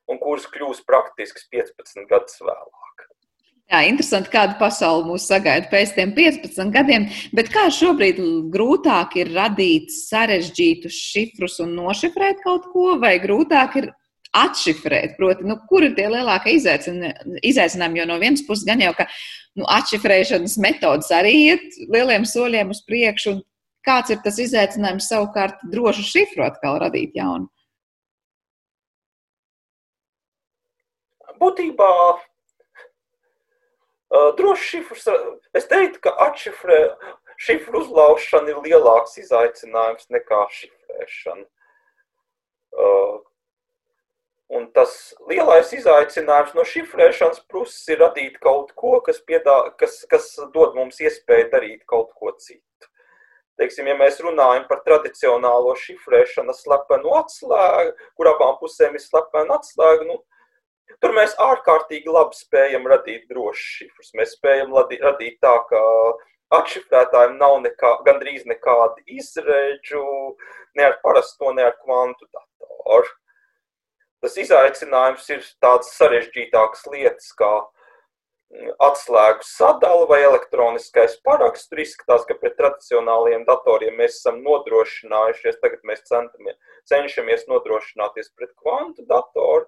un 0.07 0.19
kuras 0.23 0.47
kļūs 0.51 0.83
praktisks 0.87 1.47
15 1.53 2.07
gadus 2.09 2.41
vēlāk. 2.41 3.07
Jā, 3.67 3.81
interesanti, 3.83 4.29
kāda 4.31 4.53
pasaule 4.61 5.03
mūs 5.09 5.25
sagaida 5.27 5.67
pēc 5.67 5.89
tiem 5.97 6.13
15 6.15 6.69
gadiem. 6.71 7.09
Bet 7.35 7.49
kā 7.51 7.65
šobrīd 7.75 8.21
grūtāk 8.53 9.17
ir 9.19 9.33
radīt 9.35 9.91
sarežģītus 9.91 10.95
šifrus 10.95 11.57
un 11.65 11.73
nošifrēt 11.75 12.39
kaut 12.45 12.69
ko, 12.71 12.93
vai 13.01 13.17
grūtāk 13.19 13.75
ir 13.81 13.89
atšifrēt? 14.39 15.17
Proti, 15.17 15.43
nu, 15.49 15.57
kur 15.67 15.83
ir 15.83 15.97
tie 15.97 16.05
lielākie 16.13 16.53
izaicinājumi? 16.55 17.99
Jo 17.99 18.05
no 18.07 18.15
vienas 18.23 18.45
puses 18.47 18.63
gan 18.69 18.85
jau, 18.85 18.93
ka 18.95 19.09
nu, 19.59 19.67
atšifrēšanas 19.67 20.55
metodas 20.63 21.11
arī 21.17 21.35
iet 21.49 21.77
lieliem 21.91 22.23
soļiem 22.23 22.71
uz 22.71 22.79
priekšu. 22.87 23.35
Kāds 23.83 24.15
ir 24.15 24.23
tas 24.23 24.39
izaicinājums 24.39 25.11
savukārt 25.11 25.59
drošu 25.75 26.07
šifru 26.07 26.47
atkal 26.47 26.79
radīt 26.85 27.19
jaunu? 27.19 27.51
Būtībā 31.37 31.91
Droši 34.09 34.63
šifrs, 34.71 35.07
es 35.57 35.65
teiktu, 35.67 35.99
ka 36.05 36.13
atšifrē, 36.29 36.79
šifru 37.43 37.81
uzlaušana 37.83 38.53
ir 38.53 38.61
lielāks 38.63 39.17
izaicinājums 39.19 40.07
nekā 40.13 40.45
šifrēšana. 40.57 41.43
Un 44.47 44.69
tas 44.71 44.93
lielais 45.27 45.73
izaicinājums 45.75 46.53
no 46.55 46.63
šifrēšanas 46.63 47.41
puses 47.51 47.83
ir 47.91 47.99
radīt 47.99 48.37
kaut 48.39 48.71
ko, 48.79 48.93
kas, 49.03 49.19
piedā, 49.27 49.57
kas, 49.79 49.99
kas 50.07 50.29
dod 50.53 50.77
mums 50.77 51.01
iespēju 51.03 51.49
darīt 51.51 51.83
kaut 51.83 52.13
ko 52.15 52.31
citu. 52.39 52.63
Teiksim, 53.59 53.89
ja 53.89 53.97
mēs 53.99 54.21
runājam 54.23 54.63
par 54.69 54.85
tradicionālo 54.85 55.73
šifrēšanu, 55.81 56.55
slepenu 56.55 57.11
atslēgu, 57.17 57.95
kur 58.15 58.31
abām 58.31 58.55
pusēm 58.61 58.95
ir 58.95 59.03
slepena 59.03 59.57
atslēga, 59.57 60.07
nu, 60.07 60.21
Tur 61.03 61.13
mēs 61.13 61.35
ārkārtīgi 61.41 62.09
labi 62.09 62.37
spējam 62.37 62.87
radīt 62.89 63.27
drošus 63.29 63.75
šifrus. 63.79 64.13
Mēs 64.17 64.33
spējam 64.37 64.73
radīt 64.73 65.37
tā, 65.43 65.53
ka 65.69 65.81
atšifrētājiem 66.57 67.37
nav 67.37 67.59
nekā, 67.65 67.91
gandrīz 68.07 68.47
nekāda 68.49 69.03
izredzu 69.05 70.03
ne 70.77 70.87
ar 70.89 70.99
parasto, 71.03 71.53
ne 71.53 71.67
ar 71.67 71.77
kvantu 71.83 72.25
datoru. 72.31 73.15
Tas 74.23 74.37
izaicinājums 74.41 75.27
ir 75.29 75.43
tādas 75.61 75.91
sarežģītākas 75.99 76.87
lietas, 76.89 77.29
kā 77.37 77.51
atslēgu 78.81 79.43
sadala 79.45 80.07
vai 80.09 80.21
elektroniskais 80.23 81.17
paraksts. 81.27 81.69
Tur 81.69 81.83
izskatās, 81.83 82.25
ka 82.25 82.37
pret 82.41 82.55
tradicionāliem 82.57 83.43
datoriem 83.45 83.97
mēs 83.99 84.21
esam 84.21 84.39
nodrošinājušies. 84.45 85.59
Tagad 85.61 85.83
mēs 85.89 86.05
centamies, 86.07 86.57
cenšamies 86.89 87.45
nodrošināties 87.51 88.31
pret 88.33 88.55
kvantu 88.63 89.05
datoru. 89.09 89.67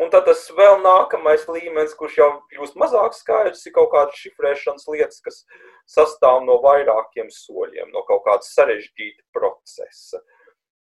Un 0.00 0.08
tad 0.08 0.24
tas 0.24 0.46
vēl 0.56 0.78
nākamais 0.80 1.42
līmenis, 1.50 1.92
kurš 1.98 2.14
jau 2.16 2.28
kļūst 2.54 2.76
mazāk 2.80 3.12
skaidrs, 3.12 3.66
ir 3.68 3.74
kaut 3.76 3.90
kādas 3.92 4.16
šifrēšanas 4.22 4.88
lietas, 4.88 5.20
kas 5.20 5.42
sastāv 5.90 6.40
no 6.46 6.56
vairākiem 6.64 7.28
soļiem, 7.34 7.90
no 7.92 8.00
kaut 8.08 8.24
kāda 8.24 8.46
sarežģīta 8.46 9.26
procesa. 9.36 10.22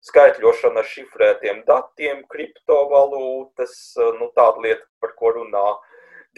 Skaitļošana 0.06 0.84
ar 0.84 0.86
šifrētiem 0.86 1.64
datiem, 1.66 2.22
kriptovalūtas, 2.30 3.74
nu, 4.20 4.30
tāda 4.38 4.62
lieta, 4.68 4.86
par 5.02 5.16
ko 5.18 5.34
runā 5.40 5.66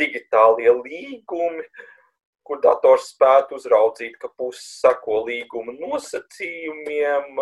digitālie 0.01 0.73
līgumi, 0.73 1.67
kur 2.49 2.63
dators 2.65 3.11
spētu 3.13 3.61
uzraudzīt, 3.61 4.17
ka 4.23 4.33
puses 4.41 4.81
seko 4.81 5.21
līguma 5.29 5.77
nosacījumiem, 5.77 7.37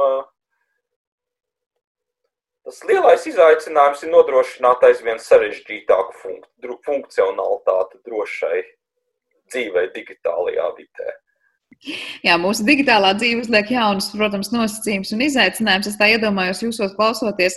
Tas 2.68 2.82
lielais 2.84 3.22
izaicinājums 3.24 4.02
ir 4.04 4.10
nodrošināt 4.12 4.82
aizvien 4.84 5.16
sarežģītāku 5.24 6.18
funk 6.20 6.74
funkcionalitāti 6.84 7.96
drošai 8.04 8.58
dzīvei 9.48 9.86
digitālajā 9.94 10.66
vidē. 10.76 11.14
Jā, 12.26 12.34
mūsu 12.36 12.66
digitālā 12.68 13.14
dzīve 13.16 13.46
uzliek 13.46 13.72
jaunus, 13.72 14.10
protams, 14.12 14.50
nosacījumus 14.52 15.14
un 15.16 15.24
izaicinājumus. 15.24 15.88
Es 15.94 15.96
tā 15.96 16.10
iedomājos, 16.12 16.60
jūsos 16.66 16.92
klausoties, 16.98 17.56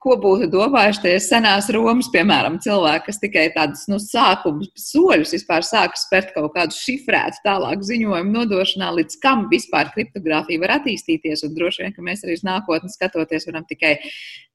ko 0.00 0.16
būtu 0.20 0.48
domājuši 0.48 1.02
tie 1.04 1.12
senās 1.20 1.68
Romas, 1.74 2.08
piemēram, 2.12 2.56
cilvēki, 2.64 3.04
kas 3.10 3.18
tikai 3.20 3.44
tādus 3.52 3.82
nu, 3.90 3.98
sākuma 4.00 4.64
soļus 4.80 5.34
vispār 5.36 5.64
sāka 5.66 5.98
spērt 6.00 6.30
kaut 6.36 6.54
kādu 6.54 6.76
šifrētu 6.76 7.42
tālāk 7.44 7.82
ziņojumu 7.84 8.32
nodošanā, 8.32 8.88
līdz 8.96 9.18
kam 9.20 9.44
vispār 9.52 9.90
kriptogrāfija 9.92 10.62
var 10.62 10.78
attīstīties. 10.78 11.44
Un 11.44 11.52
droši 11.58 11.84
vien, 11.84 11.96
ka 11.96 12.04
mēs 12.06 12.24
arī 12.24 12.38
uz 12.38 12.44
nākotni 12.46 12.92
skatoties 12.92 13.44
varam 13.50 13.66
tikai 13.68 13.98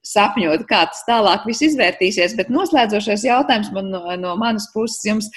sapņot, 0.06 0.64
kā 0.70 0.88
tas 0.90 1.04
tālāk 1.06 1.46
viss 1.46 1.66
izvērtīsies. 1.68 2.34
Bet 2.40 2.50
noslēdzošais 2.54 3.28
jautājums 3.28 3.70
man 3.76 3.92
no, 3.94 4.02
no 4.22 4.34
manas 4.42 4.66
puses 4.74 5.06
jums. 5.06 5.30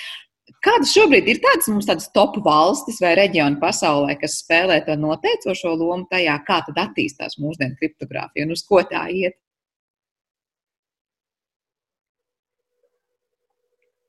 Kādas 0.64 0.94
šobrīd 0.96 1.28
ir 1.28 1.42
tādas 1.44 1.68
mums 1.68 1.86
tādas 1.86 2.08
top 2.16 2.38
valstis 2.42 2.96
vai 3.04 3.12
reģioni 3.18 3.60
pasaulē, 3.60 4.16
kas 4.18 4.40
spēlē 4.40 4.80
to 4.86 4.96
noteicošo 4.98 5.74
lomu 5.76 6.08
tajā, 6.10 6.38
kā 6.48 6.62
tad 6.66 6.80
attīstās 6.88 7.36
mūsdienu 7.38 7.76
kriptogrāfija 7.78 8.48
un 8.48 8.56
uz 8.56 8.64
ko 8.66 8.80
tā 8.88 9.04
iet? 9.12 9.36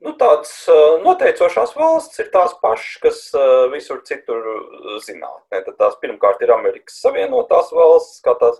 Nu, 0.09 0.15
tādas 0.17 0.51
noteicošās 1.05 1.75
valsts 1.77 2.17
ir 2.23 2.31
tās 2.33 2.55
pašas, 2.63 2.93
kas 3.03 3.17
visur 3.69 3.99
citur 4.07 4.47
zinātnē. 5.05 5.59
Tad 5.67 5.75
tās 5.77 5.99
pirmkārt 6.01 6.41
ir 6.41 6.49
Amerikas 6.55 6.95
Savienotās 7.03 7.69
valstis, 7.77 8.23
kā 8.25 8.33
tās 8.41 8.57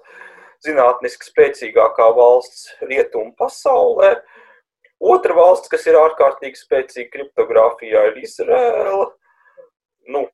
zinātniski 0.62 1.26
spēcīgākā 1.26 2.06
valsts 2.14 2.68
rietumu 2.86 3.34
pasaulē. 3.39 4.12
Otra 5.02 5.34
valsts, 5.34 5.72
kas 5.74 5.89
ir 5.89 5.97
ārkārtīgi 5.97 6.62
spēcīga 6.62 7.10
kriptogrāfijā, 7.16 8.06
ir 8.12 8.22
Izraela. 8.22 9.10
Nu, 10.06 10.28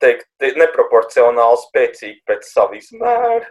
teikt, 0.00 0.30
neproporcionāli 0.40 1.66
spēcīga 1.66 2.32
pēc 2.32 2.48
sava 2.48 2.80
izmēra. 2.80 3.44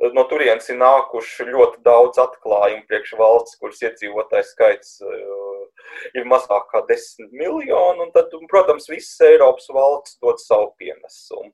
No 0.00 0.24
turienes 0.30 0.70
ir 0.72 0.78
nākuši 0.80 1.44
ļoti 1.50 1.82
daudz 1.84 2.20
atklājumu 2.22 2.86
priekš 2.88 3.16
valsts, 3.20 3.58
kuras 3.60 3.82
iedzīvotājs 3.84 4.54
skaits 4.54 4.94
ir 6.16 6.26
mazāk 6.28 6.68
kā 6.72 6.82
10 6.88 7.32
miljoni, 7.36 8.06
tad, 8.14 8.32
protams, 8.50 8.88
visas 8.90 9.20
Eiropas 9.26 9.68
valsts 9.74 10.18
dod 10.22 10.40
savu 10.42 10.70
pienesumu. 10.80 11.50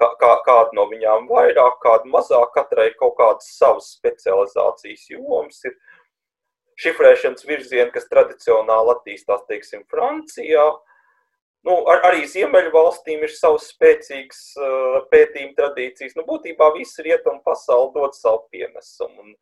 Kā, 0.00 0.08
kā, 0.20 0.32
kāda 0.46 0.76
no 0.78 0.86
viņām 0.90 1.28
vairāk, 1.30 1.78
kāda 1.84 2.08
mazāk, 2.12 2.52
katrai 2.56 2.90
kaut 2.98 3.18
kādas 3.20 3.50
savas 3.58 3.92
specializācijas 3.98 5.08
jomas. 5.12 5.60
Šifrēšanas 6.82 7.44
virzieni, 7.46 7.90
kas 7.94 8.08
tradicionāli 8.10 8.96
attīstās, 8.96 9.44
teiksim, 9.50 9.84
Francijā, 9.92 10.64
nu, 11.66 11.76
ar, 11.90 12.02
arī 12.10 12.24
Ziemeļu 12.30 12.72
valstīm 12.74 13.22
ir 13.26 13.34
savas 13.34 13.68
spēcīgas 13.72 14.42
uh, 14.58 14.98
pētījuma 15.12 15.56
tradīcijas. 15.58 16.16
Nu, 16.18 16.26
būtībā 16.28 16.72
visi 16.76 17.04
rietumu 17.06 17.42
pasauli 17.46 17.92
dod 17.96 18.16
savu 18.18 18.44
pienesumu. 18.54 19.26
Un, 19.26 19.36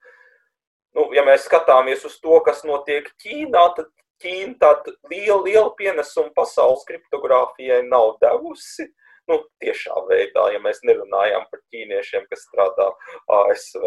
nu, 0.98 1.08
ja 1.16 1.24
mēs 1.26 1.48
skatāmies 1.48 2.04
uz 2.08 2.18
to, 2.22 2.36
kas 2.46 2.64
notiek 2.68 3.08
Ķīnā, 3.22 3.64
tad 3.78 3.90
Ķīna 4.20 4.56
tādu 4.60 4.94
lielu, 5.08 5.42
lielu 5.46 5.70
pienesumu 5.78 6.34
pasaules 6.36 6.84
kriptogrāfijai 6.88 7.82
nav 7.88 8.18
devusi. 8.20 8.90
Nu, 9.30 9.38
tiešā 9.62 9.94
veidā, 10.08 10.48
ja 10.50 10.58
mēs 10.62 10.80
nerunājam 10.82 11.44
par 11.52 11.60
ķīniešiem, 11.70 12.24
kas 12.32 12.42
strādā 12.48 12.88
ASV. 13.30 13.84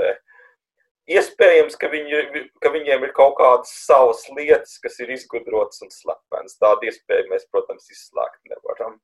Iespējams, 1.11 1.75
ka, 1.75 1.89
viņi, 1.91 2.45
ka 2.63 2.69
viņiem 2.71 3.01
ir 3.03 3.11
kaut 3.15 3.33
kādas 3.35 3.73
savas 3.83 4.21
lietas, 4.31 4.77
kas 4.79 4.95
ir 5.03 5.11
izgudrotas 5.11 5.83
un 5.83 5.91
slepenas. 5.91 6.55
Tādu 6.61 6.87
iespēju 6.87 7.27
mēs, 7.31 7.43
protams, 7.51 7.89
izslēgt 7.91 8.39
nevaram. 8.47 8.95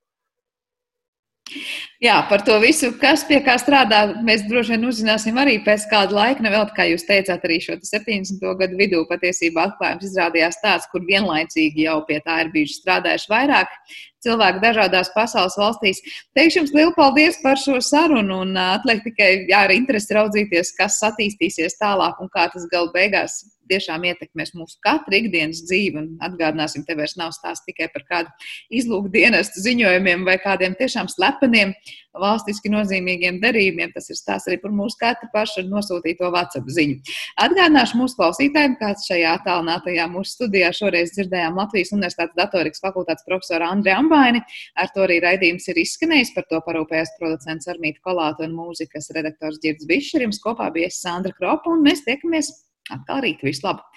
Jā, 2.00 2.16
par 2.30 2.44
to 2.48 2.56
visu, 2.64 2.92
kas 3.02 3.26
pie 3.28 3.40
kā 3.44 3.58
strādā, 3.60 4.00
mēs 4.26 4.46
droši 4.48 4.76
vien 4.76 4.86
uzzināsim 4.88 5.40
arī 5.42 5.58
pēc 5.66 5.88
kāda 5.92 6.16
laika. 6.16 6.44
Nevēl, 6.46 6.68
kā 6.76 6.86
jūs 6.88 7.04
teicāt, 7.08 7.44
arī 7.44 7.58
šo 7.64 7.76
70. 7.84 8.46
gadu 8.62 8.80
vidū 8.80 9.02
patiesībā 9.10 9.66
atklājums 9.68 10.06
izrādījās 10.08 10.62
tāds, 10.64 10.88
kur 10.94 11.04
vienlaicīgi 11.08 11.88
jau 11.90 11.98
pie 12.08 12.22
tā 12.26 12.38
ir 12.46 12.54
bijuši 12.54 12.80
strādājuši 12.80 13.34
vairāk 13.34 13.76
cilvēku 14.24 14.64
dažādās 14.64 15.12
pasaules 15.16 15.58
valstīs. 15.60 16.02
Teikšu 16.38 16.62
jums 16.62 16.74
lielu 16.76 16.96
paldies 16.96 17.40
par 17.44 17.60
šo 17.60 17.80
sarunu 17.84 18.42
un 18.46 18.56
atliek 18.60 19.04
tikai 19.06 19.32
jā, 19.50 19.64
ar 19.66 19.76
interesi 19.76 20.16
raudzīties, 20.16 20.76
kas 20.80 21.00
attīstīsies 21.12 21.80
tālāk 21.82 22.20
un 22.24 22.32
kā 22.32 22.50
tas 22.54 22.68
gal 22.72 22.92
beigās 22.96 23.42
tiešām 23.70 24.06
ietekmēs 24.10 24.56
mūsu 24.58 24.80
katru 24.86 25.20
ikdienas 25.20 25.64
dzīvi. 25.68 26.02
Un 26.02 26.10
atgādināsim, 26.26 26.86
te 26.88 26.98
vairs 26.98 27.16
nav 27.20 27.34
stāsts 27.38 27.68
tikai 27.68 27.90
par 27.94 28.06
kādu 28.10 28.52
izlūkdienestu 28.82 29.64
ziņojumiem 29.66 30.26
vai 30.28 30.38
kādiem 30.42 30.76
tiešām 30.80 31.10
slepeniem, 31.12 31.74
valstiski 32.20 32.72
nozīmīgiem 32.74 33.40
darījumiem. 33.44 33.92
Tas 33.94 34.10
ir 34.10 34.18
stāsts 34.20 34.50
arī 34.50 34.60
par 34.62 34.74
mūsu 34.76 34.98
katru 35.00 35.30
pašu 35.34 35.64
nosūtīto 35.70 36.30
WhatsApp 36.34 36.70
ziņu. 36.76 37.00
Atgādināšu 37.46 38.00
mūsu 38.00 38.18
klausītājiem, 38.20 38.78
kāds 38.82 39.08
šajā 39.10 39.36
attālinātajā 39.40 40.08
mūsu 40.12 40.36
studijā 40.38 40.72
šoreiz 40.76 41.14
dzirdējām 41.16 41.60
Latvijas 41.60 41.94
Universitātes 41.96 42.38
datorikas 42.40 42.84
fakultātes 42.84 43.28
profesoru 43.28 43.70
Andriju 43.70 44.00
Ambaini. 44.04 44.44
Ar 44.80 44.92
to 44.96 45.06
arī 45.06 45.20
raidījums 45.26 45.70
ir 45.72 45.82
izskanējis. 45.84 46.34
Par 46.36 46.48
to 46.50 46.62
parūpējās 46.66 47.16
producents 47.20 47.70
Armīta 47.72 48.04
Kolāta 48.06 48.46
un 48.48 48.58
mūzikas 48.58 49.12
redaktors 49.16 49.62
Girds 49.64 49.88
Bišķerims. 49.90 50.42
Kopā 50.44 50.72
bija 50.76 50.92
Sandra 50.94 51.36
Kropa 51.36 51.74
un 51.74 51.86
mēs 51.86 52.06
tiekamies 52.08 52.52
Atkal 52.94 53.24
rīt, 53.26 53.44
visu 53.46 53.66
labu! 53.68 53.90